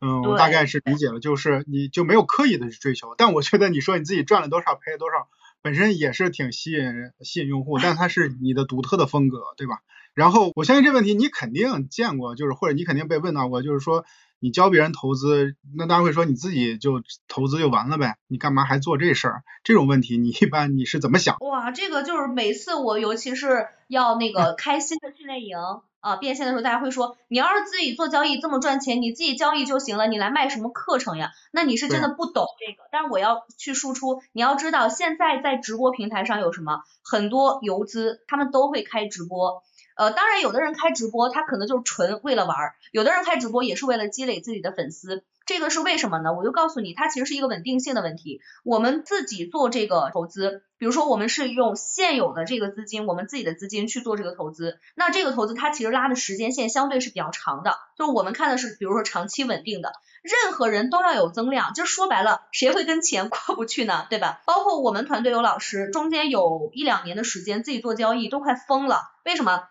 [0.00, 5.28] 嗯，我大概是理解了，就是你就没有刻意的去追求，但我觉得你说你自己赚了多少，赔了多少，
[5.62, 9.78] 本身也是挺吸引人、吸引用户，但它是你的独特的风格，对吧？
[10.14, 14.04] 然后我相信这问题你肯定见过，就是或者你肯定被问到过，就是说。
[14.40, 18.18] 你教别人投资，那大家会说你自己就投资就完了呗？
[18.28, 19.42] 你干嘛还做这事儿？
[19.62, 21.38] 这种问题你一般你是怎么想？
[21.40, 25.56] 哇，这个就是每次我尤其是要那个 开新的训练营
[26.00, 31.30] 啊变现的时候，大家会说你要是自己做交易这么赚钱，你自己交易就行了，你来卖什么课程呀？
[31.50, 32.86] 那你是真的不懂这个。
[32.92, 39.62] 但是我要去输出，你要知道现在在直播平台上有什么，很多游资他们都会开直播。
[39.96, 45.24] 呃，当然，有的人开直播，他可能就是纯为了玩儿；有的人开直播也是为了积累自己的粉丝。
[45.46, 46.32] 这个是为什么呢？
[46.32, 48.40] 我就告诉你，它其实是一个稳定性的问题。
[48.64, 59.92] 我们自己做这个投资，比如说我们是用现有的这个资金，我们自己的资金去做这个投资，那这个投资它其实拉的时间线相对是比较长的，就是我们看的是，比如说长期稳定的。
[60.22, 64.06] 任何人都要有增量，就说白了，谁会跟钱 过不去呢？
[64.08, 64.40] 对吧？
[64.46, 69.64] 包括我们团队有老师，中间有一两年的时间自己做交易都快疯了，为什么？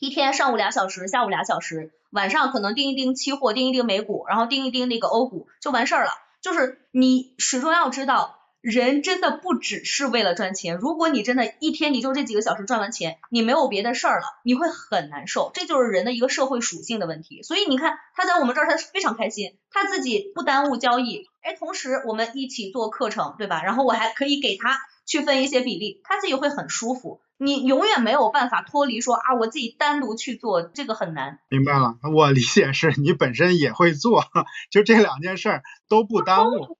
[0.00, 6.12] 一天上午俩小时，下午俩小时，晚上可能盯一盯期货，盯一盯美股，然后盯一盯那个欧股，就完事儿了。
[6.40, 10.76] 就是你始终要知道，人真的不只是为了赚钱。
[10.76, 15.50] 如果你真的一天你就这几个小时赚完钱，你没有别的事儿了，你会很难受。
[15.52, 17.42] 这就是人的一个社会属性的问题。
[17.42, 23.64] 所以你看他在我们这儿，他非常开心，他自己不耽误交易，哎，同时我们一起做课程，对吧？
[23.64, 24.78] 然后我还可以给他
[25.08, 27.22] 去分一些比例，他自己会很舒服。
[27.38, 31.38] 你永远没有办法脱离说啊，我自己单独去做这个很难。
[31.48, 34.24] 明白了，我理解是你本身也会做，
[34.70, 36.76] 就这两件事儿都不耽误。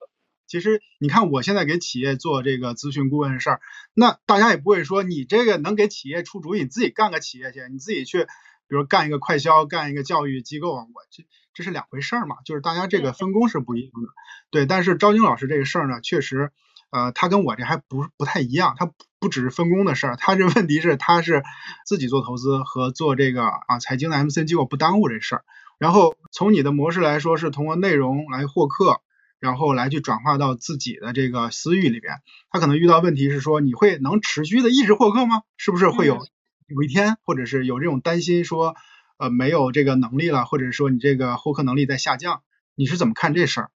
[0.46, 3.60] 其实你看，我现在给企业做这个咨询顾问的事儿，
[3.94, 8.28] 那大家也不会说你这个能给企业出主意，你自己干个企业去，你自己去，比
[8.76, 14.08] 如干一个快销，干一个教育机构，我这这是两回事儿嘛，就是大家这个分工是不一样的。
[14.50, 16.52] 对，但是招金老师这个事儿呢，确实。
[16.90, 21.42] 呃，他跟我这还不不太一样，他不只是分工的事儿，他这问题是他是
[21.86, 25.44] 自己做投资和做这个啊财经的 MCN 机构不耽误这事儿。
[25.78, 29.00] 然后从你的模式来说，是通过内容来获客，
[29.38, 32.14] 然后来去转化到自己的这个私域里边。
[32.50, 35.42] 他可能遇到问题是说，你会能持续的一直获客吗？
[35.56, 36.26] 是不是会有
[36.66, 38.74] 有一天，或者是有这种担心说，
[39.18, 42.42] 呃，没有这个能力了，或者说你这个获客能力在下降？
[42.74, 43.70] 你是怎么看这事儿？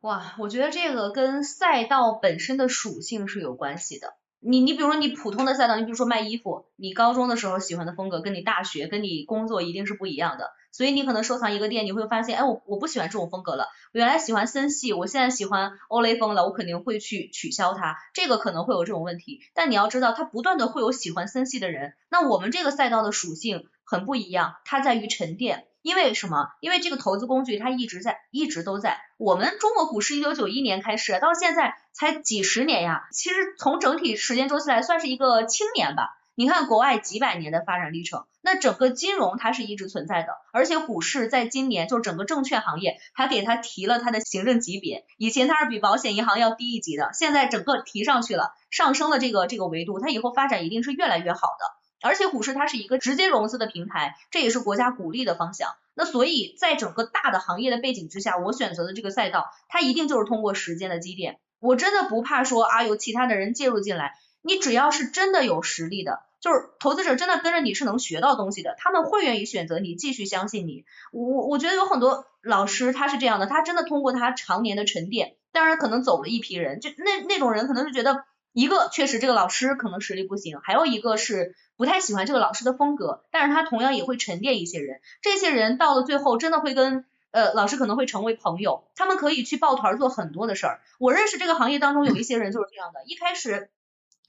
[0.00, 4.14] 哇，我觉得这个跟赛道本身的属性是有关系的。
[4.38, 10.50] 你你比如说你普通的赛道，你比如说卖衣服，你高中的时候喜欢的风格跟你大学跟你工作一定是不一样的。
[10.70, 19.40] 所以你可能收藏一个店，你会发现，哎，我我不喜欢这种风格了，我原来喜欢森系，我现在喜欢欧雷风了，我肯定会去取消它，这个可能会有这种问题。
[19.54, 25.66] 但你要知道，它不断的会有喜欢森系的人，那我们这个赛道的属性很不一样，它在于沉淀。
[25.86, 26.48] 因为什么？
[26.58, 28.98] 因为这个投资工具它一直在，一直都在。
[29.18, 36.08] 我们中国股市一九九一年开始，到现在才几十年呀，其实从整体时间周期来算是一个青年吧。
[36.34, 51.85] 你看国外几百年的发展历程，那整个金融它是一直存在的，而且股市在今年就是整个证券行业还给它提了它的行政级别，以前它是比保险银行要低一级的，现在整个提上去了，上升了这个这个维度，它以后发展一定是越来越好的。
[52.02, 55.70] 而且股市它是一个直接融资的平台，这也是国家鼓励的方向。
[55.94, 61.38] 那所以在整个大的行业的背景之下，我选择的这个赛道，它一定就是通过时间的积淀。
[61.58, 70.84] 我真的不怕说啊有其他的人介入进来，你只要是真的有实力的，就是投资者真的跟着你是能学到东西的，他们会愿意选择你，继续相信你。
[71.12, 78.24] 我我觉得有很多老师他是这样的，他真的通过他常年的沉淀，当然可能走了一批人，就那那种人可能是觉得。
[78.56, 90.80] 一个确实这个老师可能实力不行，还有一个是不太喜欢这个老师的风格，但是他同样也会沉淀一些人，这些人到了最后真的会跟呃老师可能会成为朋友，他们可以去抱团做很多的事儿。
[90.98, 93.68] 我认识这个行业当中有一些人就是这样的，一开始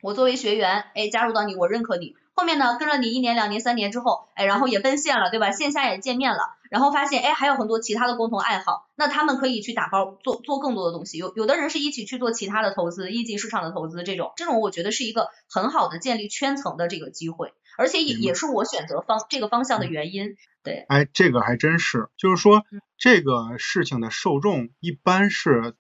[0.01, 2.17] 我作为学员，哎加入到你，我认可你。
[2.37, 5.49] 后面呢，跟了你一年、两年、三年之后，哎，然后也奔现了，对吧？
[5.49, 11.17] 线下也见面了，然后发现，哎，还有很多其他的共同爱好，那他们可以去打包做做更多的东西。
[11.17, 20.35] 有有的人是一起去做其他的投资，一级市场的投资，这种这种我觉得是一个很好的建立圈层的这个机会，而且也也是我选择方这个方向的原因。
[20.61, 22.65] 对，哎，这个还真是，就是说
[22.99, 25.73] 这个事情的受众一般是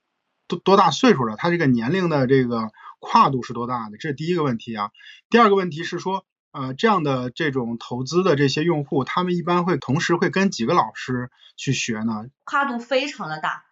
[0.47, 1.35] 多多大岁数了？
[1.37, 3.97] 他这个年龄的这个跨度是多大的？
[3.99, 4.89] 这是第一个问题啊。
[5.29, 6.25] 第二个问题是说。
[6.51, 12.25] 呃，这样的这种投资的这些用户，他们一般会同时会跟几个老师去学呢？
[12.45, 13.65] 跨度非常的大，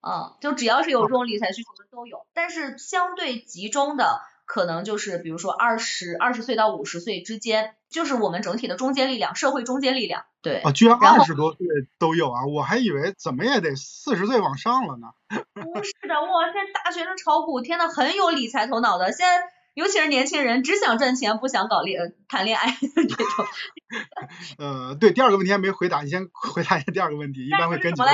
[0.00, 10.24] 嗯，就只要是有这种理财需求的都有，但是相对集中的可能就是比如说二十二十岁到五十岁之间，就是我们整体的中坚力量，社会中坚力量。
[10.40, 11.66] 对，啊，居然二十多岁
[11.98, 15.08] 都有啊，我还以为怎么也得四十岁往上了呢。
[15.54, 19.57] 不是的，哇，现在大学生炒股，天呐，很有理财头脑的，现在。
[19.78, 23.46] 尤其是年轻人只想赚钱不想搞恋谈恋爱 这种。
[24.58, 27.46] 呃，对，第二个问题还没回答，你先回答一下第二个问题。
[27.46, 28.08] 一般会跟几个？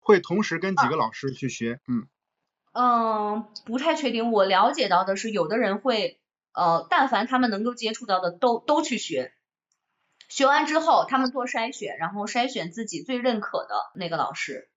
[0.00, 1.80] 会同时跟几个老师去学？
[1.86, 2.08] 嗯。
[2.72, 4.32] 嗯，不太确定。
[4.32, 6.18] 我了解到的是，有的人会
[6.54, 9.34] 呃，但凡他们能够接触到的都都去学，
[10.30, 14.70] 学完之后他们做筛选，然后筛选自己最认可的那个老师。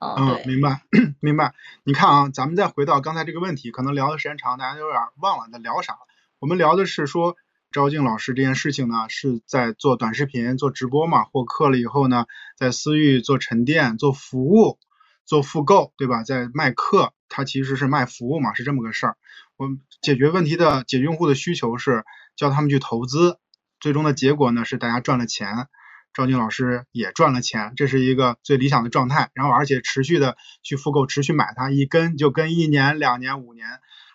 [0.00, 0.80] 嗯，明白，
[1.20, 1.52] 明白。
[1.84, 5.98] 你看啊，咱们再回到刚才这个问题，可能聊的时间长，大家有点忘了在聊啥。
[6.38, 7.36] 我们聊的是说，
[7.70, 12.24] 赵静老师这件事情呢，是在做短视频、做直播嘛，获客了以后呢，
[12.56, 14.78] 在私域做沉淀、做服务、
[15.26, 16.22] 做复购，对吧？
[16.22, 19.16] 在卖课，它其实是卖服务嘛，是这么个事儿。
[19.58, 22.04] 我们解决问题的、解决用户的需求是
[22.36, 23.38] 叫他们去投资，
[23.80, 25.68] 最终的结果呢是大家赚了钱。
[26.12, 29.30] 赵静老师也赚了钱，这是一个最理想的状态。
[29.34, 33.66] 然后而且持续的去复购，持续买它，一根就跟一年、两年、五年。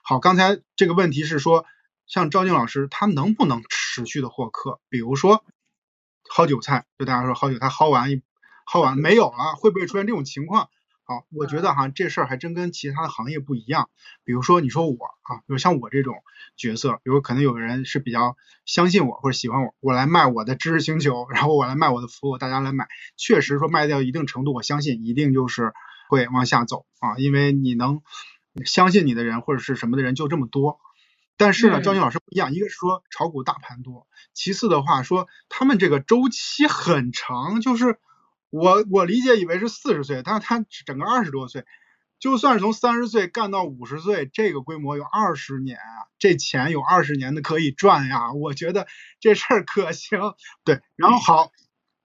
[0.03, 1.65] 好，刚才这个问题是说，
[2.05, 4.79] 像赵静老师，他能不能持续的获客？
[4.89, 5.43] 比如说
[6.29, 8.21] 薅韭菜，就大家说薅韭菜薅完一
[8.71, 10.69] 薅完没有了，会不会出现这种情况？
[11.07, 13.91] 好，我觉得哈，这事儿还真跟其他的行业不一样。
[14.23, 16.15] 比如说，你说我啊，比如像我这种
[16.57, 22.87] 角色，比如可能有的人是比较相信我或者喜欢我，我来卖我的知识星球，然后我来卖我的服务，大家来买，
[23.17, 25.73] 确实说卖掉一定程度，我相信一定就是
[26.09, 28.01] 会往下走啊，因为你能
[28.65, 30.79] 相信你的人或者是什么的人就这么多。
[31.37, 37.99] 但是呢，赵静老师不一样，一个是说炒股大盘多，其次的话说他们这个周期很长，就是。
[38.55, 41.65] 我我理解以为是四十岁，但是他整个二十多岁，
[42.19, 48.87] 就算是从三十岁干到五十岁，这个规模有二十年啊，这钱有二十年的可以赚呀，我觉得
[49.19, 50.19] 这事儿可行。
[50.63, 51.51] 对，然后好，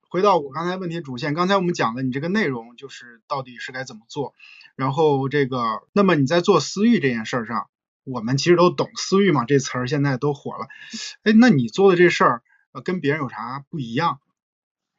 [0.09, 4.35] 回到我刚才问题主线，刚才我们讲的你这个内容就是到底是该怎么做，
[4.75, 7.69] 然后这个，那么你在做私域这件事儿上，
[8.03, 10.67] 我们其实都懂私域嘛，这词儿现在都火了，
[11.23, 12.43] 哎，那你做的这事儿
[12.83, 14.19] 跟别人有啥不一样？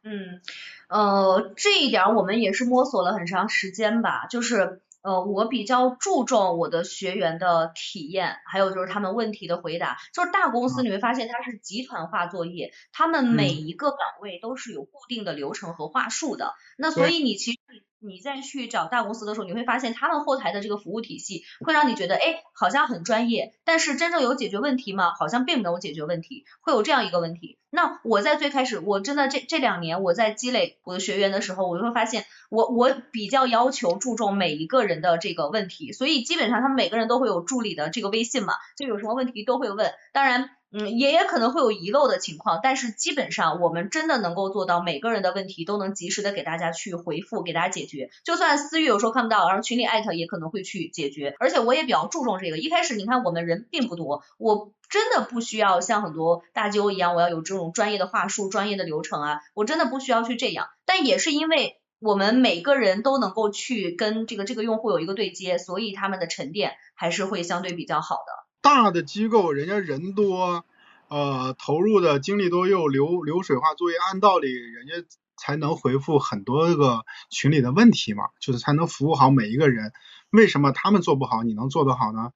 [0.03, 0.41] 嗯，
[0.87, 9.97] 呃，这一点我们也是摸索了很长时间吧，就是呃，我比较注重我的学员的体验，还有就是他们问题的回答。
[10.13, 16.53] 就是大公司你会发现它是集团化作业，他们每一个岗位都是有固定的流程和话术的。
[16.77, 17.59] 那所以你其实
[18.03, 25.13] 你再去找大公司的时候，你会发现他们后台的这个服务体系会让你觉得，哎，好像很专业，但是真正有解决问题吗？
[25.13, 27.59] 好像并没有解决问题，会有这样一个问题。
[27.69, 39.93] 那我在最开始，我真的这这两年我在积累我的学员的时候，我就会发现，我我比较要求注重每一个人的这个问题，所以基本上他们每个人都会有助理的这个微信嘛，就有什么问题都会问。
[40.11, 40.49] 当然。
[40.73, 48.09] 嗯，也也可能会有遗漏的情况，但是基本上我们真的能够做到每个人的问题都能及时的给大家去回复，给大家解决。
[48.23, 51.35] 就算私域有时候看不到，然后群里艾特也可能会去解决。
[51.39, 60.69] 而且我也比较注重这个，一开始你看我们人并不多，我真的不需要像很多大纠一样，我要有这种专业的话术、专业的流程啊，我真的不需要去这样。
[60.85, 68.50] 但也是因为我们每个人都能够去跟这个这个用户有一个对接，所以他们的沉淀还是会相对比较好的。
[68.61, 70.63] 大的机构人家人多，
[71.07, 79.91] 呃，投入的精力多又流流水化作业，按道理人家才能回复很多个群里的问题嘛，就是才能服务好每一个人。
[80.29, 82.31] 为什么他们做不好，你能做得好呢？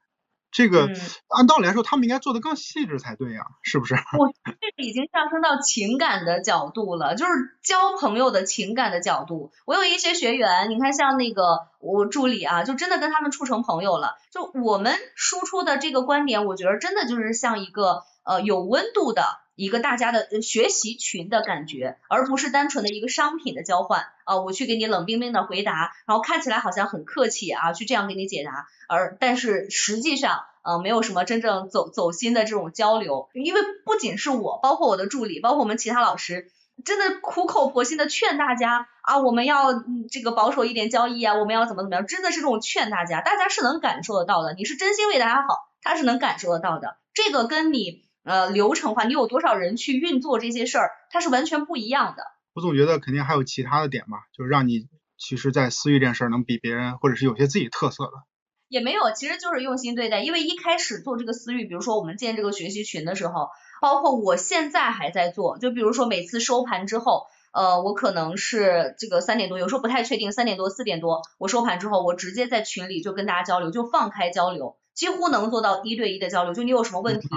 [0.55, 0.89] 这个
[1.27, 3.93] 按道理来说，他们应该做的更细致才对呀，是不是？
[3.93, 7.31] 我这个已经上升到情感的角度了，就是
[7.61, 9.51] 交朋友的情感的角度。
[9.65, 14.15] 我有一些学员，你看像那个我助理啊，就真的跟他们处成朋友了。
[14.31, 19.23] 就我们输出的这个观点，我觉得真的就是像一个呃有温度的。
[19.57, 36.51] 一个大家的学习群的感觉，而不是单纯的一个商品的交换啊，我去给你冷冰冰的回答，然后看起来好像很客气啊，去这样给你解答，而但是实际上呃没有什么真正走走心的这种交流，因为不仅是我，包括我的助理，包括我们其他老师，
[36.83, 39.67] 真的苦口婆心的劝大家啊，我们要
[40.11, 48.03] 这个保守一点交易啊，我们要怎么怎么样，真的是这种劝大家，大家是能感受得到的，你是真心为大家好，他是能感受得到的，这个跟你。
[48.25, 52.23] 呃，流程化，你有多少人去运作这些事儿，它是完全不一样的。
[52.53, 58.11] 我总觉得肯定还有其他的点吧，就是让你其实，在私域这件事儿能比别人，或者是有些自己特色的。
[58.67, 60.21] 也没有，其实就是用心对待。
[60.21, 63.49] 因为一开始做这个私域，比如说我们建这个学习群的时候，
[63.79, 76.53] 包括我现在还在做，就比如说每次收盘之后，呃，我可能是这个三点多，有时候不太确定，三点多四点多，我收盘之后，我直接在群里就跟大家交流，就放开交流，几乎能做到一对一的交流。
[76.55, 77.27] 就你有什么问题？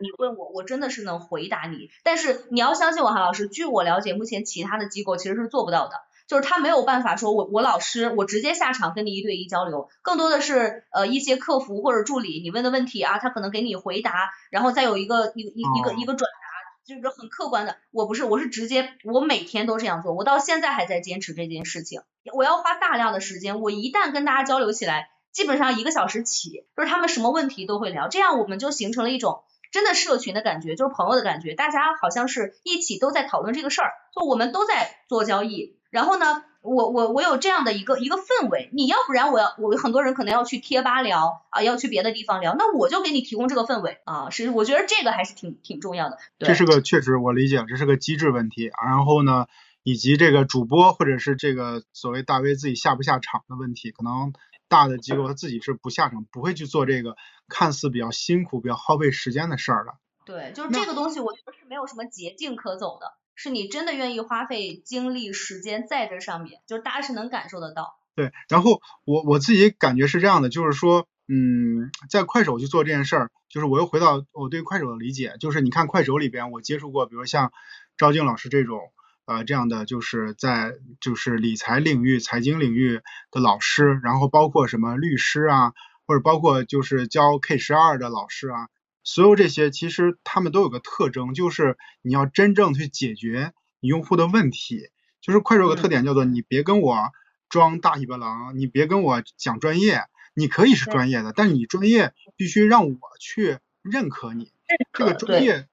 [0.00, 3.46] 你问我，我真的是能回答你，但是你要相信我，韩老师。
[3.46, 5.94] 据我了解，目前其他的机构其实是做不到的，
[6.26, 17.76] 就是他没有办法说我我老师我直接下场跟你一对一交流，更多的是呃一些客服或者助理，你问的问题啊，他可能给你回答，然后再有一个一一一个一个转达，就是很客观的。
[17.92, 22.00] 我不是，我是直接，我每天都这样做，我到现在还在坚持这件事情。
[22.34, 29.44] 我要花大量的时间，我一旦跟大家交流起来，基本上一个小时起，就是他们什么问题都会聊，这样我们就形成了一种。
[29.76, 35.76] 真的社群的感觉，就是朋友的感觉，大家好像是一起都在讨论这个事儿，就我们都在做交易。
[35.90, 46.16] 然后呢，我我我有这样的一个一个氛围，你要不然我要我很多人可能要去贴吧聊啊，要去别的地方聊，那我就给你提供这个氛围啊，是我觉得这个还是挺挺重要的。
[46.38, 48.70] 这是个确实我理解，这是个机制问题。
[48.82, 49.44] 然后呢，
[49.82, 54.32] 以及这个主播或者是这个所谓大 V 自己下不下场的问题，可能。
[54.68, 57.16] 大的机构他自己是不下场，不会去做这个
[57.48, 59.94] 看似比较辛苦、比较耗费时间的事儿的。
[60.24, 67.96] 对，就是这个东西，我觉得是没有什么捷径可走的，是你真的愿意花费精力、时间在这上面，就是大家是能感受得到。
[68.14, 77.52] 对，然后我我自己感觉是这样的，就是说，嗯，在快手去做这件事儿，就是我又回到我对快手的理解，就是你看快手里边，我接触过，比如像
[77.96, 78.80] 赵静老师这种。
[79.26, 83.00] 呃，这样的就是在就是理财领域、财经领域
[83.32, 85.72] 的老师，然后包括什么律师啊，
[86.06, 88.68] 或者包括就是教 K 十二的老师啊，
[89.02, 94.90] 所有这些其实他们都有个特征，就是你要真正去解决你用户的问题。
[95.20, 97.10] 就是快手有个特点叫做你别跟我
[97.48, 100.02] 装大尾巴狼，你别跟我讲专业，
[100.34, 104.52] 你可以是专业的，但是你专业必须让我去认可你
[104.92, 105.66] 这个专业，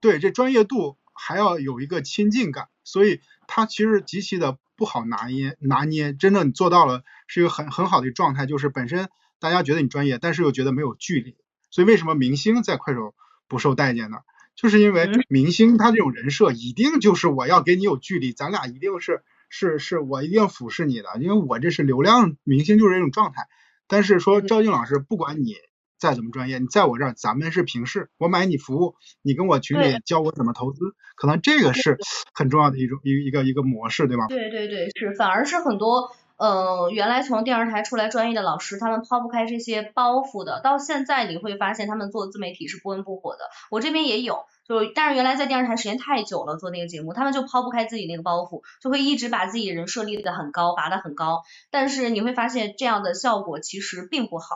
[0.00, 2.68] 对这专业度还要有一个亲近感。
[2.90, 11.36] 所以它其实极其的不好拿捏，拿捏真正你做到了是一个很很好的状态，就是本身大家觉得你专业，但是又觉得没有距离。
[11.70, 13.14] 所以为什么明星在快手
[13.46, 14.18] 不受待见呢？
[14.56, 23.46] 就是因为明星他这种人设一定就是我要给你有距离，咱俩一定是是是我一定要俯视你的，因为我这是流量明星就是这种状态。
[23.86, 25.54] 但是说赵静老师，不管你。
[26.00, 30.80] 再怎么专业，你在我这儿，咱们是平视，我买你服务，你跟我群里教我怎么投资，
[31.14, 31.98] 可能这个是
[32.32, 34.26] 很重要的一种一一个一个模式，对吧？
[34.28, 43.44] 对对对，是，反而是很多呃原来从电视台出来专业的老师，他们抛不开这些包袱的，到现在你会发现他们做自媒体是不温不火的。
[43.70, 44.38] 我这边也有。
[44.66, 51.42] 就但是原来在电视台时间太久了，做那个节目，他们就抛不开自己那个包袱，就会一直把自己人设立得很高，拔得很高。
[51.72, 54.46] 但是你会发现这样的效果其实并不好。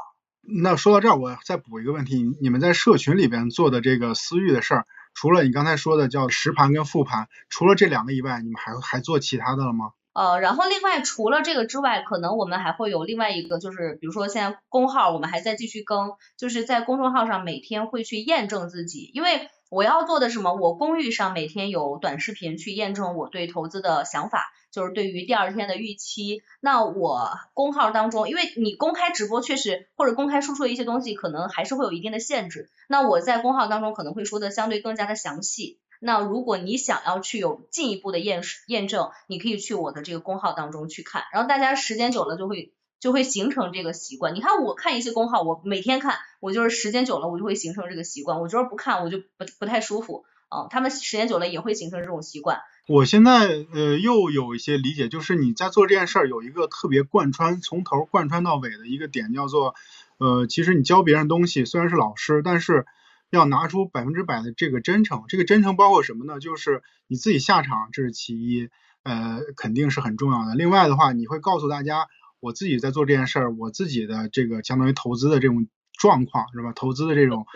[0.47, 9.93] 那说到这儿，我再补一个问题，你们在社群里边做的这个私域的事儿，除了你刚才说的叫实盘跟复盘，除了这两个以外，你们还还做其他的了吗？
[10.13, 26.43] 呃，然后另外除了这个之外，可能我们还会有另外一个，就是比如说现在公号我们还在继续更，就是在公众号上每天会去验证自己，因为我要做的什么，我公寓上每天有短视频去验证我对投资的想法，就是对于第二天的预期。
[26.61, 32.70] 那我公号当中，因为你公开直播确实或者公开输出的一些东西，可能还是会有一定的限制。
[32.87, 35.81] 那我在公号当中可能会说的相对更加的详细。
[35.99, 42.72] 那如果你想要去有进一步的验验证，你可以去我的这个公号当中去看，然后大家时间久了就会
[43.05, 44.35] 就会形成这个习惯。
[44.35, 48.41] 你看我看一些公号，我每天看，我就是时间久了我就会形成这个习惯。
[48.41, 52.61] 我就是不看我就不不太舒服啊，他们时间久了也会形成这种习惯。
[52.89, 59.75] 我现在呃又有一些理解，就是你在做这件事儿有一个特别贯穿从头贯穿到尾的一个点，叫做
[60.17, 62.87] 呃其实你教别人东西虽然是老师，但是。
[63.31, 66.39] 要拿出百分之百的这个真诚，这个真诚包括什么呢？
[66.39, 68.69] 就是你自己下场，这是其一，
[69.03, 70.55] 呃，肯定是很重要的。
[70.55, 72.07] 另外的话，你会告诉大家，
[72.45, 75.67] 我自己在做这件事儿，我自己的这个相当于投资的这种
[75.99, 76.75] 状况，是吧？
[76.75, 77.47] 投资的这种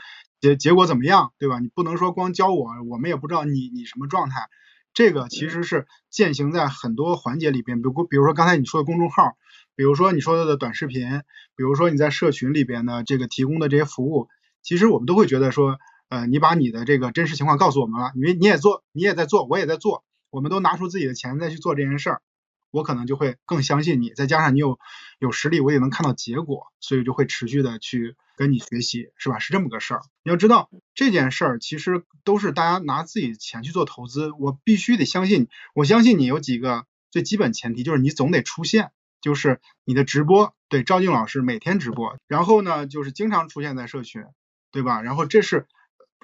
[0.40, 1.58] 结结果怎么样，对吧？
[1.58, 4.48] 你不能说光教我，我们也不知道你你什么状态。
[4.94, 9.36] 这个其实是践行在很多环节里边，比如比如说刚才你说的公众号，
[9.76, 11.06] 比如说你说的短视频，
[11.54, 14.28] 比如说你在社群里边的这个提供的这些服务。
[14.62, 15.78] 其实我们都会觉得说，
[16.08, 22.22] 呃，你把你的这个真实情况告诉我们了，因为你也做，你也在做，我也在做，我们都拿出自己的钱再去做这件事儿，
[22.70, 24.10] 我可能就会更相信你。
[24.10, 24.78] 再加上你有
[25.18, 29.38] 有实力，我也能看到结果，所以就会持续的去跟你学习，是吧？
[29.38, 30.02] 是这么个事儿。
[30.22, 38.90] 你要知道这件事儿其实都是大家拿自己钱去做投资，我必须得相信，我相信你有几个最基本前提，就是你总得出现，
[39.20, 44.24] 就是你的直播，对，赵静老师每天直播，然后呢，就是经常出现在社群。
[44.70, 45.00] 对吧？
[45.00, 45.66] 然后这是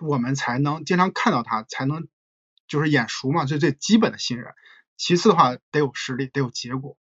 [0.03, 2.09] 我们才能经常看到他，才能
[2.69, 4.53] 就是眼熟嘛，最最基本的信任。
[4.97, 6.97] 其次的话，得有实力，得有结果，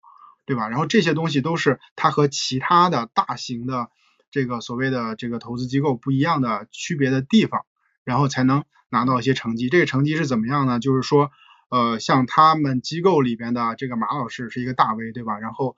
[0.46, 0.68] 对吧？
[0.68, 3.90] 然后这些东西都是他和其他的大型的
[4.30, 7.64] 这个所谓的这个投资机构不一样的区别的地方，
[8.04, 9.68] 然后才能拿到一些成绩。
[9.68, 10.78] 这个成绩是怎么样呢？
[10.78, 11.30] 就是说，
[11.68, 15.38] 呃，像他们机构里边的这个马老师是一个大 V，对吧？
[15.38, 15.76] 然后。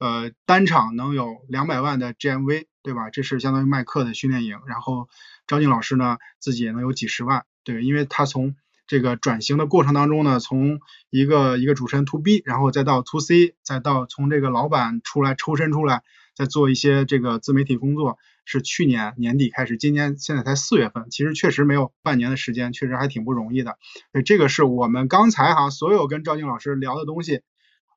[0.00, 3.10] 呃，单场能有两百万的 GMV，对吧？
[3.10, 4.60] 这是相当于卖课的训练营。
[4.68, 5.08] 然后
[5.48, 8.54] 张静老师呢，自己也能有几十万，对，因为他从
[8.88, 10.80] 这个转型的过程当中呢，从
[11.10, 16.02] 一个一个主持人 To B，然后再到 To C，再到从这个老板出来抽身出来，
[16.34, 23.76] 再做一些这个自媒体工作，是去年年底开始，今年现在才四月份，其实确实没有半年的时间，确实还挺不容易的。
[24.24, 27.42] 这个是我们刚才哈所有跟赵静老师聊的东西。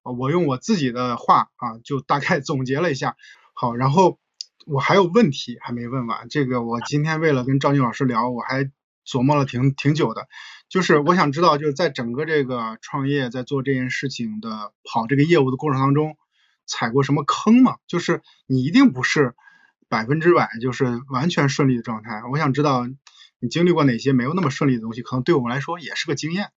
[0.03, 3.15] 我用我自己的话啊，就大概 总结了一下。
[3.53, 4.17] 好，然后
[4.65, 6.27] 我还有问题还没问完。
[6.27, 8.71] 这个我今天为了跟赵静老师聊，我还
[9.05, 10.27] 琢磨了挺挺久的。
[10.71, 16.15] 就是我想知道，就是在整个这个创业在做这件事情的跑这个业务的过程当中，
[16.65, 17.75] 踩过什么坑吗？
[17.87, 19.35] 就是你一定不是
[19.89, 22.21] 百分之百就是完全顺利的状态。
[22.31, 22.87] 我想知道
[23.39, 26.51] 你经历过哪些没有那么顺利的东西，可能对我们来说也是个经验。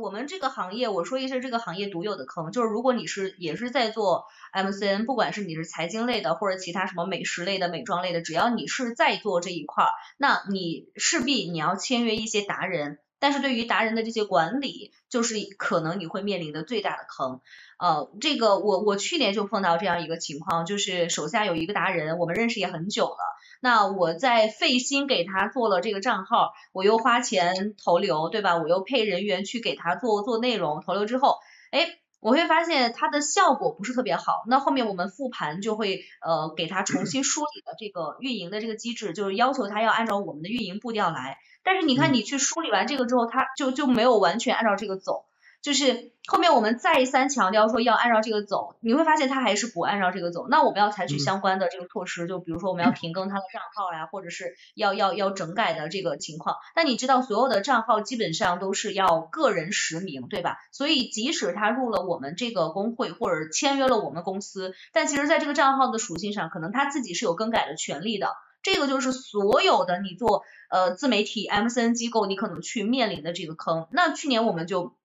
[0.00, 17.40] 我们这个行业，我说一下这个行业独有的坑，就是如果你是也是在做 MCN，不管是你是财经类的或者其他什么美食类的、美妆类的，只要你是在做这一块儿，那你势必你要签约一些达人，但是对于达人的这些管理，就是可能你会面临的最大的坑。
[17.78, 23.18] 呃，这个我我去年就碰到这样一个情况，就是手下有一个达人，我们认识也很久了。
[23.60, 28.56] 那我在费心给他做了这个账号，我又花钱投流，对吧？
[28.56, 31.36] 我又配人员去给他做做内容，投流之后，
[31.70, 31.86] 哎，
[32.22, 34.44] 我会发现它的效果不是特别好。
[34.46, 41.38] 那后面我们复盘就会呃给它重新梳理了这个运营的这个机制，就是要求它要按照我们的运营步调来。
[41.64, 45.24] 但是你看你去梳理完这个之后，它就就没有完全按照这个走。
[45.62, 50.48] 就是后面我们再三强调说要按照这个走，你会发现他还是不按照这个走。
[50.48, 56.56] 那我们要采取相关的这个措施，就比如说我们要停更他的账号呀，或者是要要要整改的这个情况。
[56.74, 60.56] 但你知道所有的账号基本上都是要个人实名，对吧？
[60.72, 68.28] 所以即使他入了我们这个工会或者签约了我们公司，但其实在这个账号的属性上，可能他自己是有更改的权利的。
[68.64, 73.86] 这个就是所有的你做呃自媒体 MCN 机构你可能去面临的这个坑。
[73.92, 74.96] 那去年我们就。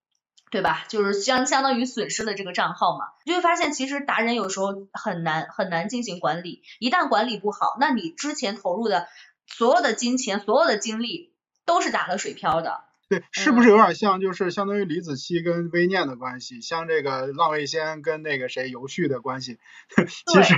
[0.49, 0.85] 对吧？
[0.87, 9.07] 就是相相当于损失了这个账号嘛，就会发现其实达人有时候很难很难进行管理，一旦管理不好，那你之前投入的
[9.45, 11.33] 所有的金钱、所有的精力
[11.65, 12.85] 都是打了水漂的。
[13.09, 19.59] 对，是不是有点像就是相当于李子柒跟微念的关系，像这个浪味仙跟那个谁游旭的关系，
[20.27, 20.55] 其实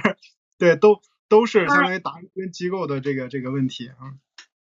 [0.58, 4.18] 对都都是相当于打跟机构的这个这个问题啊。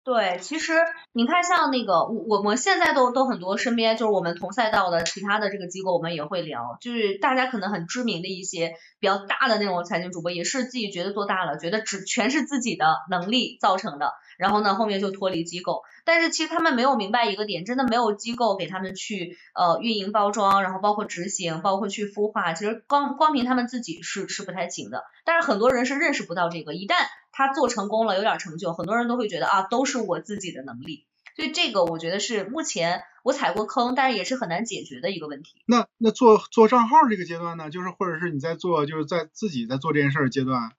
[0.06, 0.74] 对，其实
[1.14, 26.94] 你看，像那个我我们现在都都很多身边就是我们同赛道的其他的这个机构，我们也会聊，就是大家可能很知名的一些比较大的那种财经主播，也是自己觉得做大了，觉得只全是自己的能力造成的，然后呢后面就脱离机构，但是其实他们没有明白一个点，真的没有机构给他们去呃运营包装，然后包括执行，包括去孵化，其实光光凭他们自己是是不太行的，但是很多人是认识不到这个，一旦
[27.38, 31.06] 他做成功了，有点成就，很多人都会觉得啊，都是我自己的能力。
[31.36, 35.62] 所以这个我觉得是目前我踩过坑，但是也是很难解决的一个问题。
[35.66, 40.72] 那那做做账号这个阶段呢，就是或者是你在做，就是在自己在做这件事儿阶段，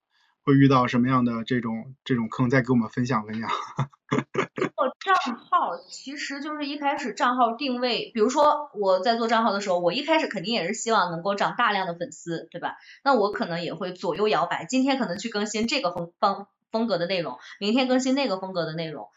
[0.47, 2.49] 会遇到什么样的这种这种坑？
[2.49, 3.51] 再给我们分享分享。
[4.77, 12.77] 做账号其实就是一开始账号定位，比如说我在做账号的时候，我一开始肯定也是希望能够涨大量的粉丝，对吧？
[13.03, 19.09] 那我可能也会左右摇摆，今天可能去更新这个风风风格的内容，明天更新那个风格的内容，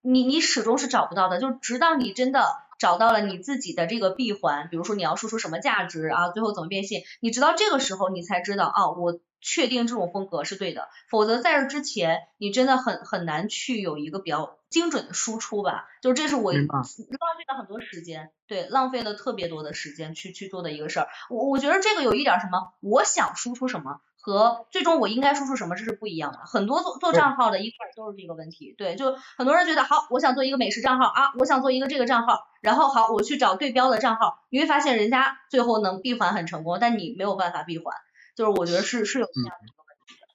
[0.00, 2.44] 你你始终是找不到的，就直到你真的
[2.80, 21.08] 找到了你自己的这个闭环，比如说你要输出什么价值啊，最后怎么变现，你直到这个时候你才知道啊，我确定这种风格是对的，否则在这之前你真的很很难去有一个比较精准的输出吧，就这是我浪费了很多时间，对，浪费了特别多的时间去去做的一个事儿。
[21.28, 26.38] 我我觉得这个有一点什么，我想输出什么和最终我应该输出什么这是不一样的。
[26.46, 37.96] 很多做做账号的一开始都是这个问题，对，就很多人觉得好，我想做一个美食账号啊，我想做一个这个账号，然后好，我去找对标的账号，你会发现人家最后能闭环很成功，但你没有办法闭环，
[38.34, 40.26] 就是我觉得是是有这样的一个问题的。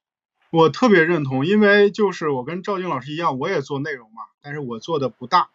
[0.52, 5.50] 我特别认同，因为就是我跟赵静老师一样，我也做内容嘛，但是我做的不大，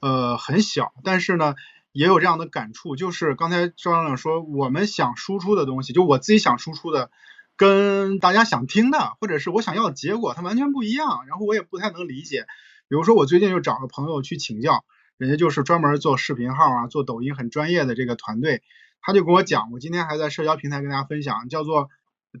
[0.00, 1.54] 呃，很小，但是呢，
[1.92, 7.10] 也有这样的感触，就是刚才赵校长说，我们想输出的东西，就我自己想输出的，
[7.56, 12.46] 跟大家想听的，或者是我想要的结果，它完全不一样，然后我也不太能理解。
[12.88, 14.84] 比如说，我最近就找个朋友去请教，
[15.16, 18.62] 人家就是专门做视频号啊，做抖音很专业的这个团队，
[19.02, 21.90] 他就跟我讲，我今天还在社交平台跟大家分享，叫做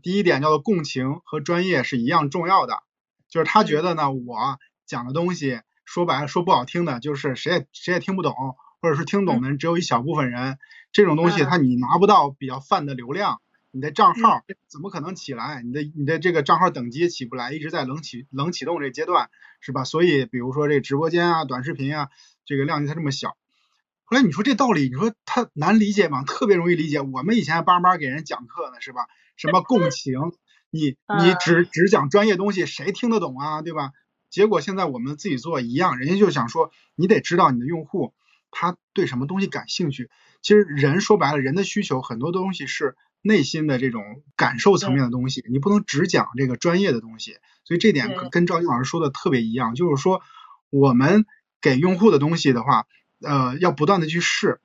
[0.02, 2.82] 第一点叫做共情和专业是一样重要的，
[3.28, 8.34] 就是他觉得呢，我讲的东西说白了说不好听的，就是谁也谁也听不懂，
[8.80, 10.58] 或者是听懂的人只有一小部分人，
[10.92, 13.40] 这种东西嗯他你拿不到比较泛的流量，
[13.70, 15.62] 你的账号怎么可能起来？
[15.62, 19.84] 你的你的这个账号等级也起不来，一直在冷启冷启动这阶段，是吧？
[19.84, 22.08] 所以比如说这直播间啊、短视频啊，
[22.44, 23.36] 这个量级它这么小。
[24.12, 26.22] 后来你说这道理，你说他难理解吗？
[26.22, 27.00] 特别容易理解。
[27.00, 29.06] 我们以前巴巴给人讲课呢，是吧？
[29.38, 30.12] 什么 共情，
[30.70, 33.62] 你你嗯只只讲专业东西，谁听得懂啊？
[33.62, 33.92] 对吧？
[34.28, 38.12] 结果现在我们自己做一样，人家就想说，你得知道你的用户
[38.50, 40.10] 他对什么东西感兴趣。
[40.42, 44.02] 其实人说白了，人的需求很多东西是内心的这种
[44.36, 47.38] 感受层面的东西，你不能只讲这个专业的东西。
[47.64, 50.20] 所以这点跟跟赵静老师说的特别一样，就是说
[50.68, 51.24] 我们
[51.62, 52.84] 给用户的东西的话，
[53.22, 54.60] 呃，要不断的去试。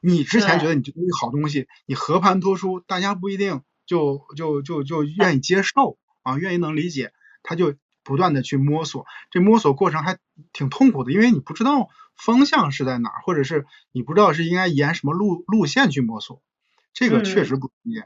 [0.00, 10.18] 你之前觉得你这东西好东西，你和盘托出，大家不一定就就就就愿意接受啊，愿意能理解，他就不断的去摸索，这摸索过程还
[10.52, 16.42] 挺痛苦的，因为你不知道方向是在哪儿，或者是你不知道是应该沿什么路路线去摸索，
[16.92, 17.46] 这个确嗯。
[17.46, 18.02] 实不容易。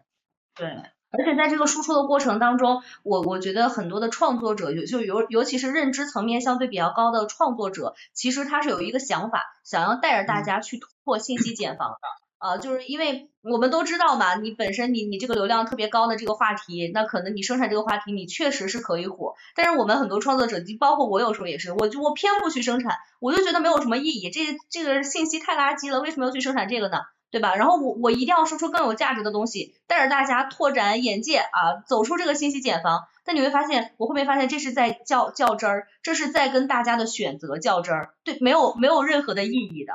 [0.57, 11.99] 对，而且在这个输出的过程当中，我我觉得很多的创作者，尤就尤尤其是认知层面相对比较高的创作者，其实他是有一个想法，想要带着大家去突破信息茧房的。
[12.39, 19.35] 啊，就是因为我们都知道嘛，你本身你你这个流量特别高的这个话题，那可能你生产这个话题，你确实是可以火。
[19.57, 26.99] 但是我们很多创作者，包括我有时候也是，我就我偏不去生产，我就觉得没有什么意义，这这个信息太垃圾了，为什么要去生产这个呢？
[27.31, 27.55] 对吧？
[27.55, 33.07] 然后我我一定要说出更有价值的东西，带着大家拓展眼界啊，走出这个信息茧房。
[33.25, 39.93] 但你会发现，我后面发现这是在较较真儿，这是在跟大家的选择较真儿，对，没有没有任何的意义的。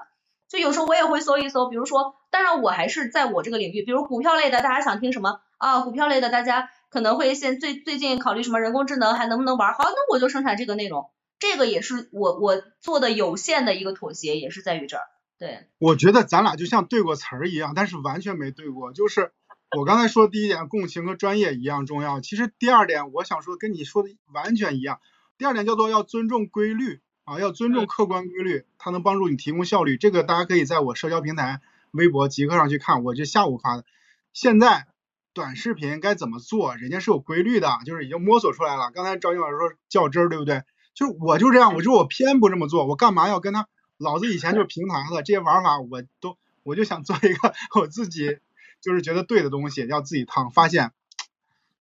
[0.47, 5.79] 就有时候我也会搜一搜，比如说，当然我还是在我这个领域，比如股票类的，大家想听什么啊？
[5.79, 9.73] 股票类的，大家可能会现最最近考虑什么人工智能，还能不能玩？
[9.73, 11.09] 好，那我就生产这个内容。
[11.39, 15.03] 这个也是我我做的有限的一个妥协，也是在于这儿。
[15.39, 18.93] 对，我觉得咱俩就像对过词儿一样，但是完全没对过。
[18.93, 19.31] 就是
[19.77, 22.21] 我刚才说第一点，共情和专业一样重要。
[22.21, 24.99] 其实第二点，我想说跟你说的完全一样。
[25.37, 29.97] 第二点叫做要尊重规律啊，要尊重嗯客观规律，它能帮助你提供效率。
[29.97, 31.59] 这个大家可以在我社交平台、
[31.91, 33.83] 微博、极客上去看，我这下午发的。
[34.31, 34.87] 现在
[35.33, 38.91] 短视频该怎么做，人家是有规律的，就是已经摸索出来了。
[38.91, 40.63] 刚才赵英老师说较真儿，对不对？
[40.93, 43.67] 就是我就这样，我就我偏不这么做，我干嘛要跟他
[44.03, 48.37] 老子以前就是平台的这些玩法，我都我就想做一个 我自己
[48.81, 50.91] 就是觉得对的东西，要自己趟，发现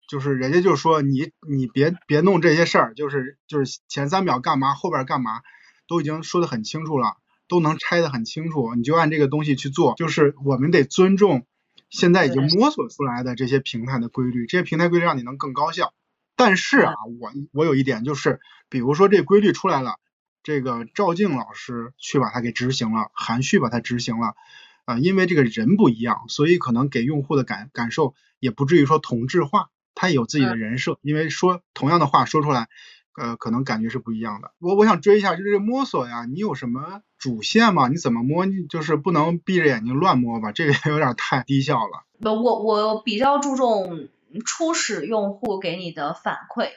[0.07, 5.41] 就是人家就说你你别别弄这些事儿，就是就是前三秒干嘛，后边干嘛，
[5.89, 7.16] 都已经说的很清楚了，
[7.49, 11.47] 都能拆的很清楚，你就按这个东西去做，就是我们得尊重
[11.89, 15.93] 现在已经摸索出来的这些平台的规律，这些平台规律让你能更高效。
[16.37, 19.97] 但是啊，我我有一点就是，比如说这规律出来了，
[20.43, 24.34] 这个赵静老师去把它给执行了，韩旭把它执行了，
[24.84, 32.68] 啊、因为这个人不一样，所以可能给用户的感感受也不至于说同质化，他也有自己的人设，因为说同样的话说出来，
[33.16, 34.53] 呃，可能感觉是不一样的。
[34.59, 37.88] 我我想追一下，就是摸索呀，你有什么主线吗？
[37.88, 38.47] 你怎么摸？
[38.47, 42.07] 你就是不能闭着眼睛乱摸吧，这个有点太低效了。
[42.20, 44.09] 不，我我比较注重
[44.45, 46.68] 初始用户给你的反馈，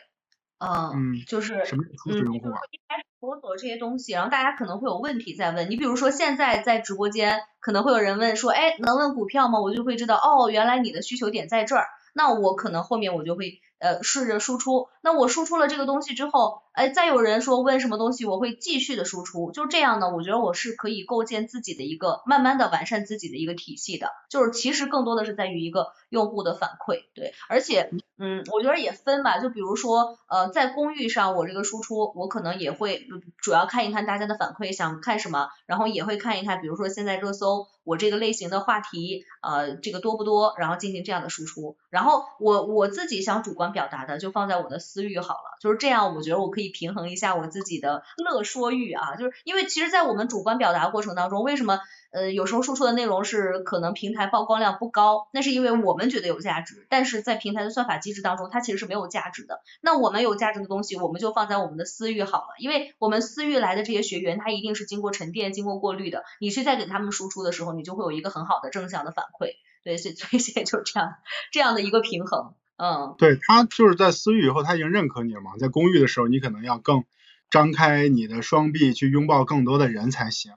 [0.64, 2.60] 嗯，嗯，就是什么是初始用户啊？
[2.72, 9.60] 一开始搜索这些东西，然后大家可能会有问题在问你，比如说现在在直播间可能会有人问说，哎，能问股票吗？
[9.60, 51.80] 我就会知道，哦，原来你的需求点在这儿，那我可能后面我就会呃试着输出，那我输出了这个东西之后，哎，再有人说问什么东西，我会继续的输出，就这样呢，我觉得我是可以构建自己的一个慢慢的完善自己的一个体系的，就是其实更多的是在于一个用户的反馈，对，而且嗯，我觉得也分吧，就比如说呃在公寓上我这个输出，我可能也会嗯主要看一看大家的反馈想看什么，然后也会看一看，比如说现在热搜我这个类型的话题呃这个多不多，然后进行这样的输出，然后我我自己想主观表达的就放在我的私域好了，就是这样，我觉得我可以平衡一下我自己的乐说欲啊，就是因为其实，在我们主观表达过程当中，为什么
[52.12, 59.62] 呃有时候输出的内容是可能平台曝光量不高，那是因为我们觉得有价值，但是在平台的算法机制当中，它其实是没有价值的。
[59.82, 69.54] 那我们有价值的东西，我们就放在我们的私域好了，因为我们私域来的这些学员，他一定是经过沉淀、经过过滤的，你去再给他们输出的时候，你就会有一个很好的正向的反馈。
[69.84, 71.16] 对，所以所以现在就是这样
[71.52, 73.16] 这样的一个平衡，嗯。
[73.18, 77.04] 对他就是在私域以后，他已经认可你了嘛，在公域的时候，你可能要更
[77.50, 80.54] 张开你的双臂去拥抱更多的人才行。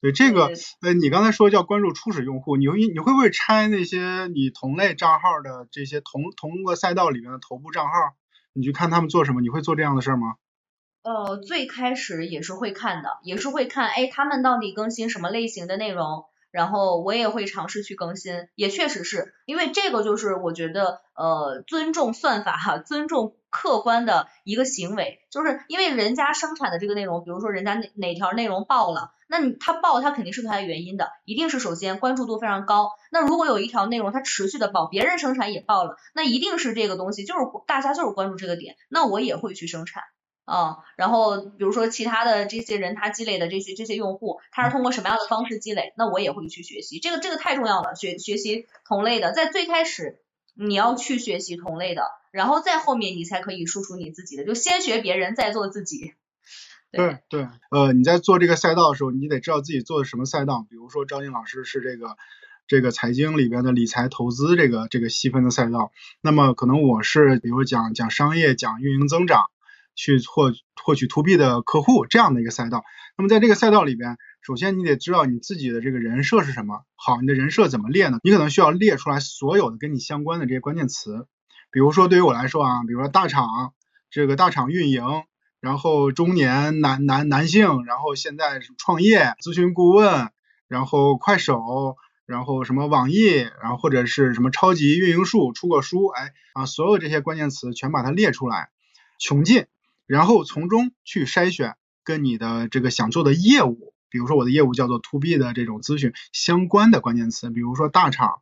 [0.00, 0.50] 对这个，
[0.80, 7.92] 呃，你刚才说叫关注初始用户，你会你会不会拆那些你同类账号的这些同同个赛道里面的头部账号，
[8.54, 9.42] 你去看他们做什么？
[9.42, 10.36] 你会做这样的事儿吗？
[11.02, 40.02] 呃，最开始也是会看的，也是会看，哎，他们到底更新什么类型的内容，然后我也会尝试去更新，也确实是因为这个就是我觉得呃尊重算法哈，尊重客观的一个行为，就是因为人家生产的这个内容，比如说人家哪哪条内容爆了，那你他爆他肯定是有它的原因的，一定是首先关注度非常高，那如果有一条内容它持续的爆，别人生产也爆了，那一定是这个东西就是大家就是关注这个点，那我也会去生产。
[40.50, 50.18] 啊、然后比如说其他的这些人他积累的这些这些用户，他是通过什么样的方式积累，那我也会去学习，这个这个太重要了，学学习同类的，在最开始
[50.54, 56.14] 你要去学习同类的，然后再后面你才可以输出你自己的，就先学别人再做自己。
[56.92, 60.66] 对对，呃，你在做这个赛道的时候，你得知道自己做的什么赛道。
[60.68, 62.16] 比如说张静老师是这个
[62.66, 69.50] 这个财经里边的理财投资这个这个细分的赛道，那么可能我是比如讲讲商业、讲运营增长，
[70.00, 70.50] 去获
[70.82, 72.84] 获取 to B 的客户这样的一个赛道。
[73.18, 76.86] 那么在这个赛道里边，首先你得知道你自己的这个人设是什么。
[76.96, 78.18] 好，你的人设怎么列呢？
[78.22, 81.26] 你可能需要列出来所有的跟你相关的这些关键词。
[81.70, 83.74] 比如说对于我来说啊，比如说大厂，
[84.10, 85.04] 这个大厂运营。
[85.60, 90.30] 然后中年男男男性，然后现在是创业咨询顾问，
[90.68, 98.70] 然后快手，然后什么网易，然后或者是什么超级运营术出过书，哎啊，所有这些关键词全把它列出来，
[99.18, 99.66] 穷尽，
[100.10, 108.40] 然后从中去筛选跟你的这个想做的业务，比如说我的业务叫做 to B 的这种咨询相关的关键词，比如说大厂，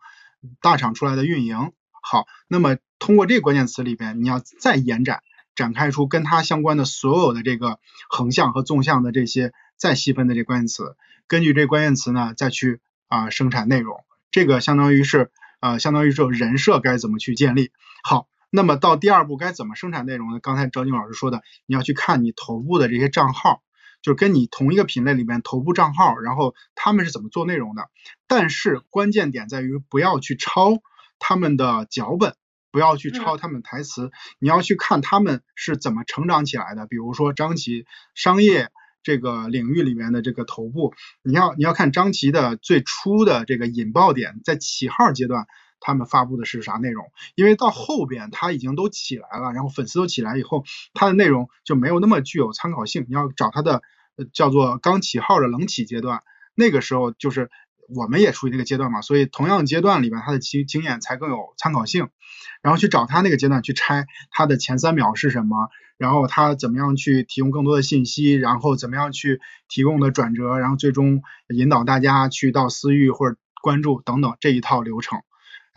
[0.62, 5.22] 大厂出来的运营，好，那么通过这个关键词里边，你要再延展。
[5.54, 10.96] 展开出跟它相关的所有的这个横向和纵向的这些再细分的这关键词，
[11.26, 17.72] 根据这关键词呢再去啊、生产内容，这个相当于是呃相当于说人设该怎么去建立。
[18.04, 20.40] 好，那么到第二步该怎么生产内容呢？
[20.40, 23.62] 刚才赵静老师说的，你要去看你头部的这些账号，
[24.02, 27.88] 就是跟你同一个品类里面头部账号，然后他们是怎么做内容的。
[28.26, 30.78] 但是关键点在于不要去抄
[31.18, 32.34] 他们的脚本。
[32.70, 36.86] 不要去抄他们台词，嗯、你要去看他们是怎么成长起来的。
[36.86, 38.68] 比如说张琪商业
[39.02, 40.92] 这个领域里面的这个头部，
[41.22, 45.46] 你要你要看张琪的最初的这个引爆点，在起号阶段
[45.80, 50.64] 他们发布的是啥内容，因为到后边他已经都起来了，然后粉丝都起来以后，
[50.94, 53.06] 他的内容就没有那么具有参考性。
[53.08, 53.82] 你要找他的
[54.16, 56.22] 呃叫做刚起号的冷起阶段，
[56.54, 57.50] 那个时候就是
[57.94, 62.08] 我们也处于那个阶段嘛，所以同样阶段里边他的经经验才更有参考性，
[62.60, 75.20] 然后去找他那个阶段去拆他的前三秒是什么，然后他怎么样去提供更多的信息，然后怎么样去提供的转折，然后最终引导大家去到私域或者关注等等这一套流程，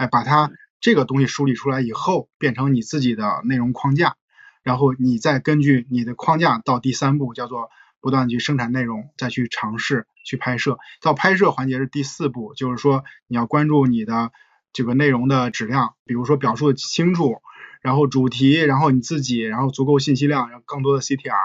[0.01, 4.15] 哎，把它这个东西梳理出来以后，变成你自己的内容框架，
[4.63, 14.31] 然后你再根据你的框架到第三步叫做不断地去生产内容，再去尝试去拍摄，到拍摄环节是第四步，就是说你要关注你的
[14.73, 17.43] 这个内容的质量，比如说表述的清楚，
[17.83, 21.35] 然后主题，然后你自己，然后足够信息量，然后更多的 CTR，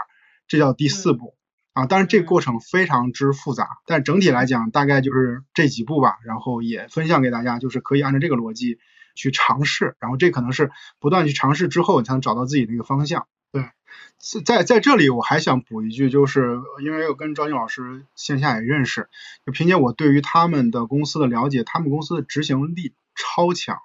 [0.49, 1.36] 这叫第四步。
[1.77, 8.79] 啊，当然这个过程非常之复杂，但整体来讲大概就是这几步吧，然后也分享给大家，就是可以按照这个逻辑
[9.15, 10.71] 去尝试，然后这可能是
[11.01, 13.27] 不断去尝试之后，你才能找到自己的一个方向。
[13.53, 13.69] 对，
[14.43, 19.11] 在在这里我还想补一句，就是因为我跟张静老师线下也认识，
[19.45, 23.77] 就凭借我对于他们的公司的了解，他们公司的执行力超强，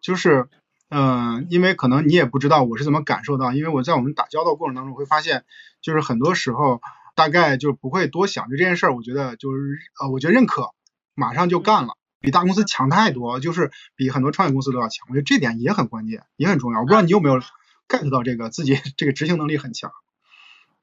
[0.00, 0.48] 就是
[0.88, 5.44] 嗯、因为可能你也不知道我是怎么感受到，因为我在我们打交道过程当中会发现，
[5.80, 6.82] 就是很多时候
[7.14, 10.70] 大概就不会多想，就这件事儿，我觉得就是呃，我觉得认可，
[11.14, 11.96] 马上就干了。
[12.20, 15.06] 比大公司强太多，就是比很多创业公司都要强。
[15.08, 16.78] 我觉得这点也很关键，也很重要。
[16.78, 17.40] 我不知道你有没有
[17.88, 19.90] get 到这个，自己这个执行能力很强。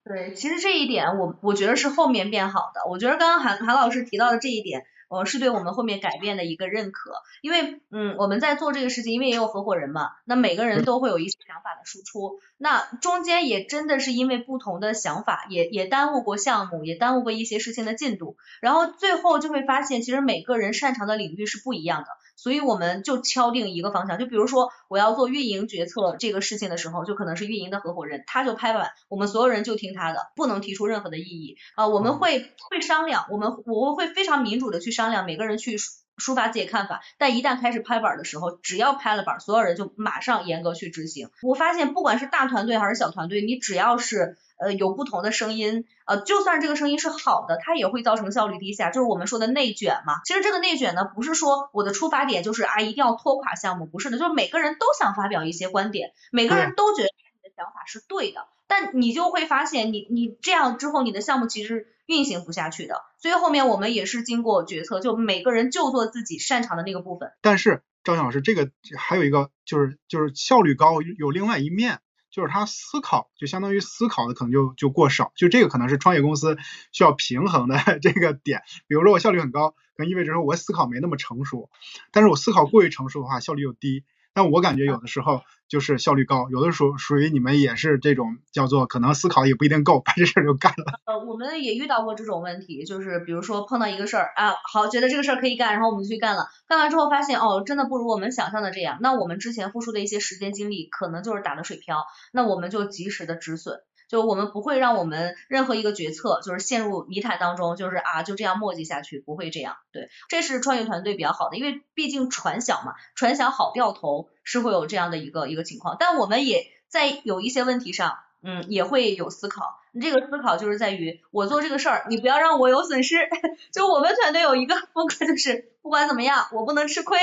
[0.03, 2.89] 对，其实这一点我我觉得是后面变好的。
[2.89, 7.11] 我觉得刚刚韩韩老师提到的这一点，呃，是对我们后面改变的一个认可。
[7.41, 12.39] 因为嗯，我们在做这个事情，因为也有合伙人嘛，那每个人都会有一些想法的输出。
[12.57, 18.37] 那中间也真的是因为不同的想法，也也耽误过项目，也耽误过一些事情的进度。
[18.61, 22.07] 然后最后就会发现，其实每个人擅长的领域是不一样的。
[22.41, 31.57] 所以我们就敲定一个方向，就比如说我要做运营决策这个事情的时候，就可能是运营的合伙人，他就拍板，我们所有人就听他的，不能提出任何的异议。
[31.75, 35.77] 啊、我们会会商量，我们我会非常民主的去商量，每个人去
[36.19, 41.29] 抒抒发自己的看法，但一旦开始拍板的时候，只要拍了板，所有人就马上严格去执行。
[41.41, 50.21] 我发现不管是大团队还是小团队，你只要是呃有不同的声音，呃就算这个声音是好的，它也会造成效率低下，就是我们说的内卷嘛。
[50.25, 63.01] 其实这个内卷呢，不是说我的出发点就是啊一定要拖垮项目，不是的，就是每个人都想发表一些观点，每个人都觉得你的想法是对的，但你就会发现你你这样之后，你的项目其实运行不下去的。
[63.17, 67.31] 所以后面我们也是经过决策，就每个人就做自己擅长的那个部分。
[67.41, 71.99] 但是赵强老师，这个还有一个就是就是效率高有另外一面，
[72.31, 76.55] 就是他思考就相当于思考的可能就就过少，就这个可能是创业公司
[76.91, 78.61] 需要平衡的 这个点。
[78.87, 81.71] 比如说我效率很高，可能意味着说我思考没那么成熟，
[82.11, 84.03] 但是我思考过于成熟的话，效率又低。
[84.39, 90.97] 但我感觉有的时候就是效率高，有的时候属于你们也是这种叫做可能思考也不一定够，把这事儿就干了。
[91.03, 103.81] 呃，我们也遇到过这种问题，就是比如说碰到一个事儿啊，好，觉得这个事儿可以干，然后我们就去干了，干完之后发现哦，真的不如我们想象的这样，那我们之前付出的一些时间精力可能就是打了水漂，那我们就及时的止损。
[104.09, 109.77] 就我们不会让我们任何一个决策就是陷入泥潭当中，就是啊就这样磨叽下去，不会这样。
[109.93, 118.17] 对，这是创业团队比较好的，因为毕竟船小嘛，船小好掉头是会有这样的一个一个情况，但我们也在有一些问题上。
[118.41, 119.81] 嗯，也会有思考。
[120.01, 123.17] 这个思考就是在于我做这个事儿，你不要让我有损失。
[123.73, 127.19] 就我们团队有一个风格，就是不管怎么样，我不能吃亏，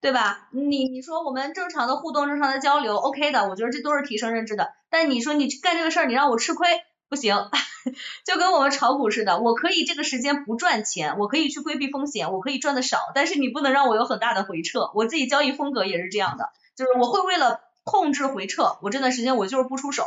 [0.00, 0.48] 对吧？
[0.50, 4.72] 你你说我们正常的互动、正常的交流，OK 的，我觉得这都是提升认知的。
[4.88, 6.68] 但你说你干这个事儿，你让我吃亏，
[7.08, 7.36] 不行。
[8.26, 14.90] 就跟我们炒股似的，我可以这个时间不赚钱，我可以去规避风险，我可以赚的少，但是你不能让我有很大的回撤。
[14.94, 20.04] 我自己交易风格也是这样的，就是我会为了控制回撤，我这段时间我就是不出手。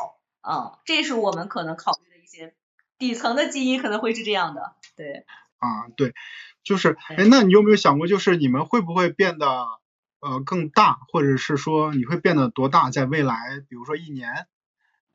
[0.48, 2.54] 嗯，这是我们可能考虑的一些
[3.00, 4.74] 底层的基因，可能会是这样的。
[4.96, 5.26] 对，
[5.58, 6.14] 啊，对，
[6.64, 9.48] 就是，哎，那你有没有想过，就是你们会不会变得
[10.24, 13.36] 呃更大，或者是说你会变得多大，在未来，
[13.68, 14.48] 比如说一年，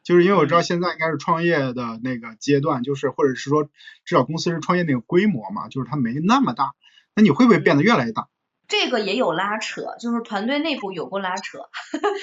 [0.02, 6.74] 就是因为我知道现在应该是创业的那个阶段，就是或者是说至少公司是创业那个规模嘛，就是它没那么大，
[7.14, 8.28] 那你会不会变得越来越大？
[8.68, 11.58] 这个也有拉扯，就是团队内部有过拉扯。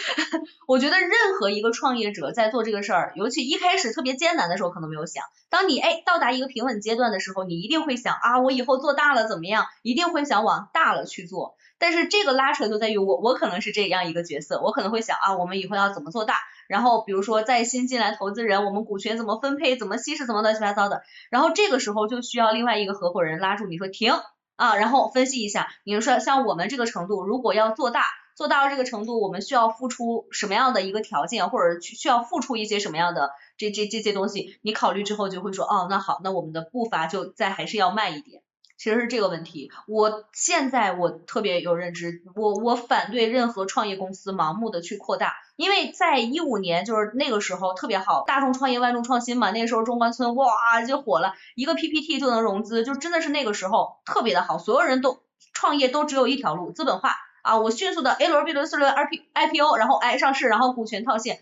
[0.67, 5.23] 我觉得任何一个创业者在做这个事儿，尤其一开始特别艰难的时候，可能没有想。
[5.49, 9.65] 当你哎到达一个平稳阶段的时候，你一定会想啊，我以后做大了怎么样？
[9.81, 11.55] 一定会想往大了去做。
[11.77, 16.35] 但是这个拉扯就在于我，我可能是这样一个角色，我可能会想啊，我们以后要怎么做大？
[16.69, 21.01] 然后比如说在新进来投资人，我们股权怎么分配，怎么稀释，怎么乱七八糟的。
[21.31, 24.13] 然后这个时候就需要另外一个合伙人拉住你说停。
[24.55, 38.41] 啊，然后分析一下，你说像我们这个程度，如果要做大，做大到这个程度，我们需要付出什么样的一个条件，或者需需要付出一些什么样的这这这些东西，你考虑之后就会说，哦，那好，那我们的步伐就再还是要慢一点。
[38.77, 55.19] 其实是这个问题，我现在我特别有认知，我我反对任何创业公司盲目的去扩大，因为在一五年就是那个时候特别好，大众创业万众创新嘛，那个时候中关村哇就火了，一个 PPT 就能融资，就真的是那个时候特别的好，所有人都
[55.53, 57.15] 创业都只有一条路，资本化。
[57.41, 61.41] 啊，我迅速的 A 轮、B 轮、C 轮、I P I P O，然后哎上市，然后股权套现，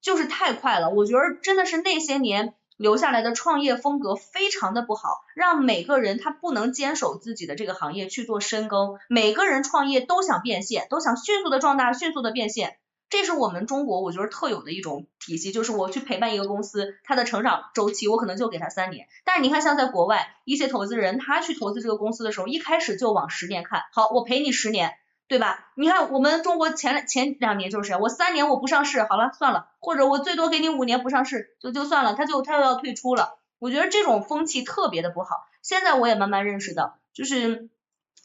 [0.00, 2.54] 就是太快了，我觉得真的是那些年。
[2.76, 12.76] 留下来的创业风格非常的不好，让每个人他不能坚守自己的这个行业去做深耕，每个人创业都想变现，都想迅速的壮大，迅速的变现，
[13.10, 24.94] 这是我们中国我觉得特有的一种体系，就是我去陪伴一个公司，它的成长周期我可能就给他三年，但是你看像在国外一些投资人，他去投资这个公司的时候，一开始就往十年看，好，我陪你十年。
[25.28, 25.70] 对吧？
[25.76, 33.38] 你看我们中国前前两年就是，我三年我不上市，好了算了，或者我最多给你五年不上市，就就算了，他就他又要退出了。
[33.58, 35.46] 我觉得这种风气特别的不好。
[35.62, 37.70] 现在我也慢慢认识到，就是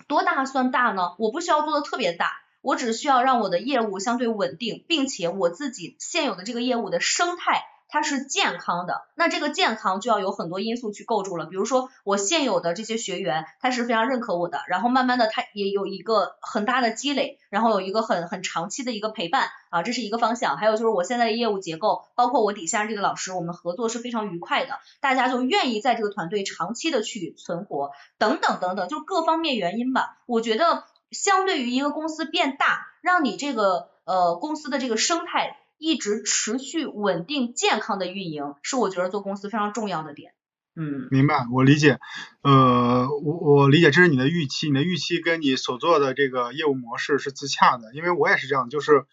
[0.08, 1.16] 多大算大呢？
[1.20, 7.64] 我不需要做的特别大，我只需要让我的业务相对稳定，并且我自己现有的这个业务的生态。
[7.90, 11.46] 它是健康的，那这个健康就要有很多因素去构筑了。
[11.46, 20.58] 比如说我现有的这些学员，他是非常认可我的，然后慢慢的他也有一个很大的积累，然后有一个很很长期的一个陪伴啊，这是一个方向。
[20.58, 30.18] 还有就是我现在的业务结构，包括我底下这个老师，我们合作是非常愉快的，大家就愿意在这个团队长期的去存活，等等等等，就各方面原因吧。
[30.26, 35.58] 我觉得相对于一个公司变大，让你这个呃公司的这个生态。
[35.78, 40.34] 一直持续稳定健康的运营，是我觉得做公司非常重要的点。
[40.76, 42.00] 嗯，明白，我理解。
[42.44, 47.94] 呃，我我理解，这是你的预期，你的预期跟你所做的这个业务模式是自洽的。
[47.96, 49.06] 因为我也是这样，就是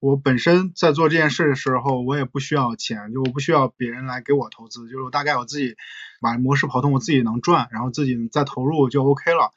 [0.00, 5.76] 我本身在做这件事的时候，我也不需要钱，就我不需要别人来给我投资，就是我大概我自己
[6.20, 9.52] 把模式跑通，我自己能赚，然后自己再投入就 OK 了。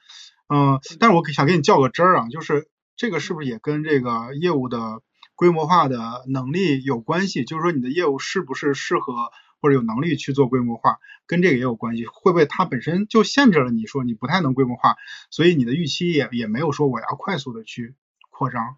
[0.47, 5.01] 嗯，但是我想给你较个真儿啊，就是这个是不是也跟这个业务的？
[5.35, 9.13] 规模化的能力有关系，就是说你的业务是不是适合
[9.61, 12.05] 或者有能力去做规模化，跟这个也有关系。
[12.05, 14.95] 会不会它本身就限制了你说你不太能规模化，
[15.29, 17.95] 所以你的预期也也没有说我要快速的去
[18.29, 18.77] 扩张。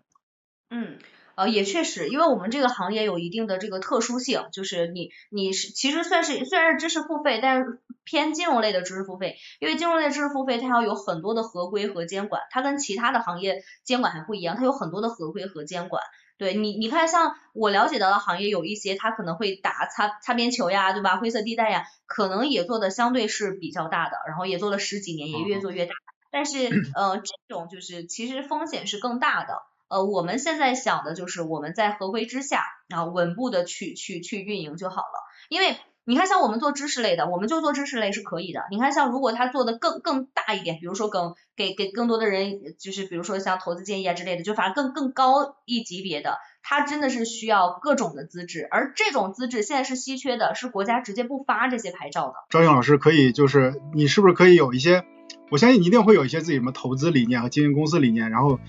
[0.69, 0.97] 嗯，
[1.35, 16.01] 呃，也确实，因为我们这个行业有一定的这个特殊性，就是你你是其实算是虽然是知识付费，但是偏金融类的知识付费，因为金融类知识付费它要有很多的合规和监管，它跟其他的行业监管还不一样，它有很多的合规和监管。
[16.37, 21.17] 对你，你看像我了解到的行业有一些，他可能会打擦擦边球呀，对吧？
[21.17, 25.93] 灰色地带呀，可能也做的相对是比较大的，然后也做了十几年，也越做越大。
[26.31, 29.53] 但是 呃，这种就是其实风险是更大的。
[29.89, 35.77] 呃，我们现在想的就是我们在合规之下，然后稳步的去去去运营就好了，因为。
[36.09, 38.61] 你看，像我们做知识类的，我们就做知识类是可以的。
[38.71, 52.35] 你看，像如果他做的更更大一点，比如说更给给更多的人，就是比如说像投资建议啊之类的，就反正更更高一级别的，他真的是需要各种的资质，而这种资质现在是稀缺的，是国家直接不发这些牌照的。
[52.49, 55.03] 赵颖老师可以，就是你是不是可以有一些，
[55.49, 58.59] 我相信你一定会有一些自己什么投资理念和经营公司理念，然后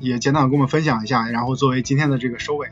[0.00, 2.68] 也简短跟我们分享一下，然后作为今天的这个收尾。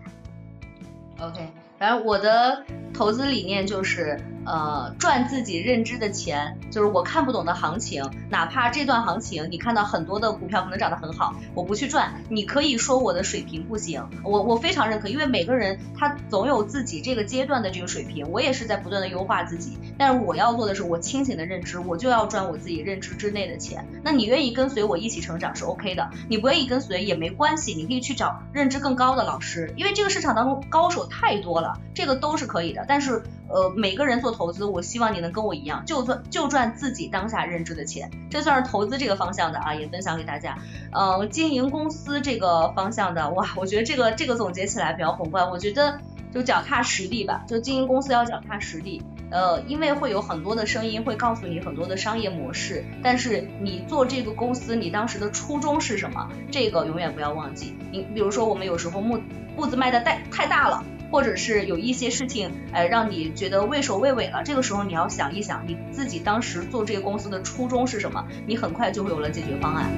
[1.21, 1.56] OK。
[1.79, 2.65] 然后我的
[2.95, 23.87] 投资理念就是，呃，赚自己认知的钱，就是我看不懂的行情，哪怕这段行情你看到很多的股票可能涨得很好，我不去赚，你可以说我的水平不行，我我非常认可，因为每个人他总有自己这个阶段的这个水平，我也是在不断的优化自己，但是我要做的是我清醒的认知，我就要赚我自己认知之内的钱。
[24.03, 31.66] 那你愿意跟随我一起成长是 OK 的，你不愿意跟随也没关系，你可以去找认知更高的老师，因为这个市场当中高手太多了。
[31.95, 40.59] 这个都是可以的，但是呃，每个人做投资，我希望你能跟我一样，就赚就赚自己当下认知的钱，这算是投资这个方向的啊，也分享给大家。
[40.93, 45.99] 呃，经营公司这个方向的，哇，我觉得这个这个总结起来比较宏观，我觉得
[46.33, 49.03] 就脚踏实地吧，就经营公司要脚踏实地。
[49.29, 56.29] 呃，因为会有很多的声音会告诉你很多的商业模式，但是你做这个公司，你当时的初衷是什么？
[56.53, 57.77] 这个永远不要忘记。
[57.91, 59.19] 你比如说，我们有时候步
[59.57, 60.85] 步子迈的太太大了。
[61.11, 64.43] 或者是有一些事情，呃，让你觉得畏首畏尾了。
[64.45, 68.25] 这个时候你要想一想，你自己当时做这个公司的初衷是什么？
[68.47, 69.91] 你很快就会有了解决方案。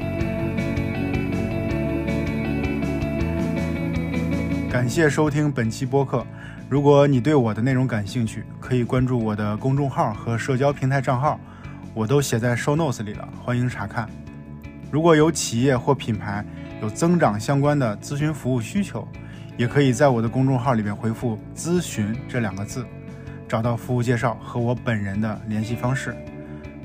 [4.71, 6.25] 感谢收听本期播客。
[6.69, 11.41] 如果你对我的内容感兴趣，可以关注我的公众号和社交平台账号，
[11.95, 14.07] 我都写在 show notes 里了，欢迎查看。
[14.91, 16.45] 如果有企业或品牌
[16.83, 19.09] 有增长相关的咨询服务需求，
[19.59, 22.87] 也可以在我的公众号里面回复“咨询”这两个字，
[23.49, 26.17] 找到服务介绍和我本人的联系方式。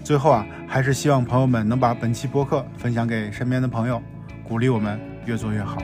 [0.03, 4.01] 最后啊，还是希望朋友们能把本期播客分享给身边的朋友，
[4.43, 5.77] 鼓励我们越做越好。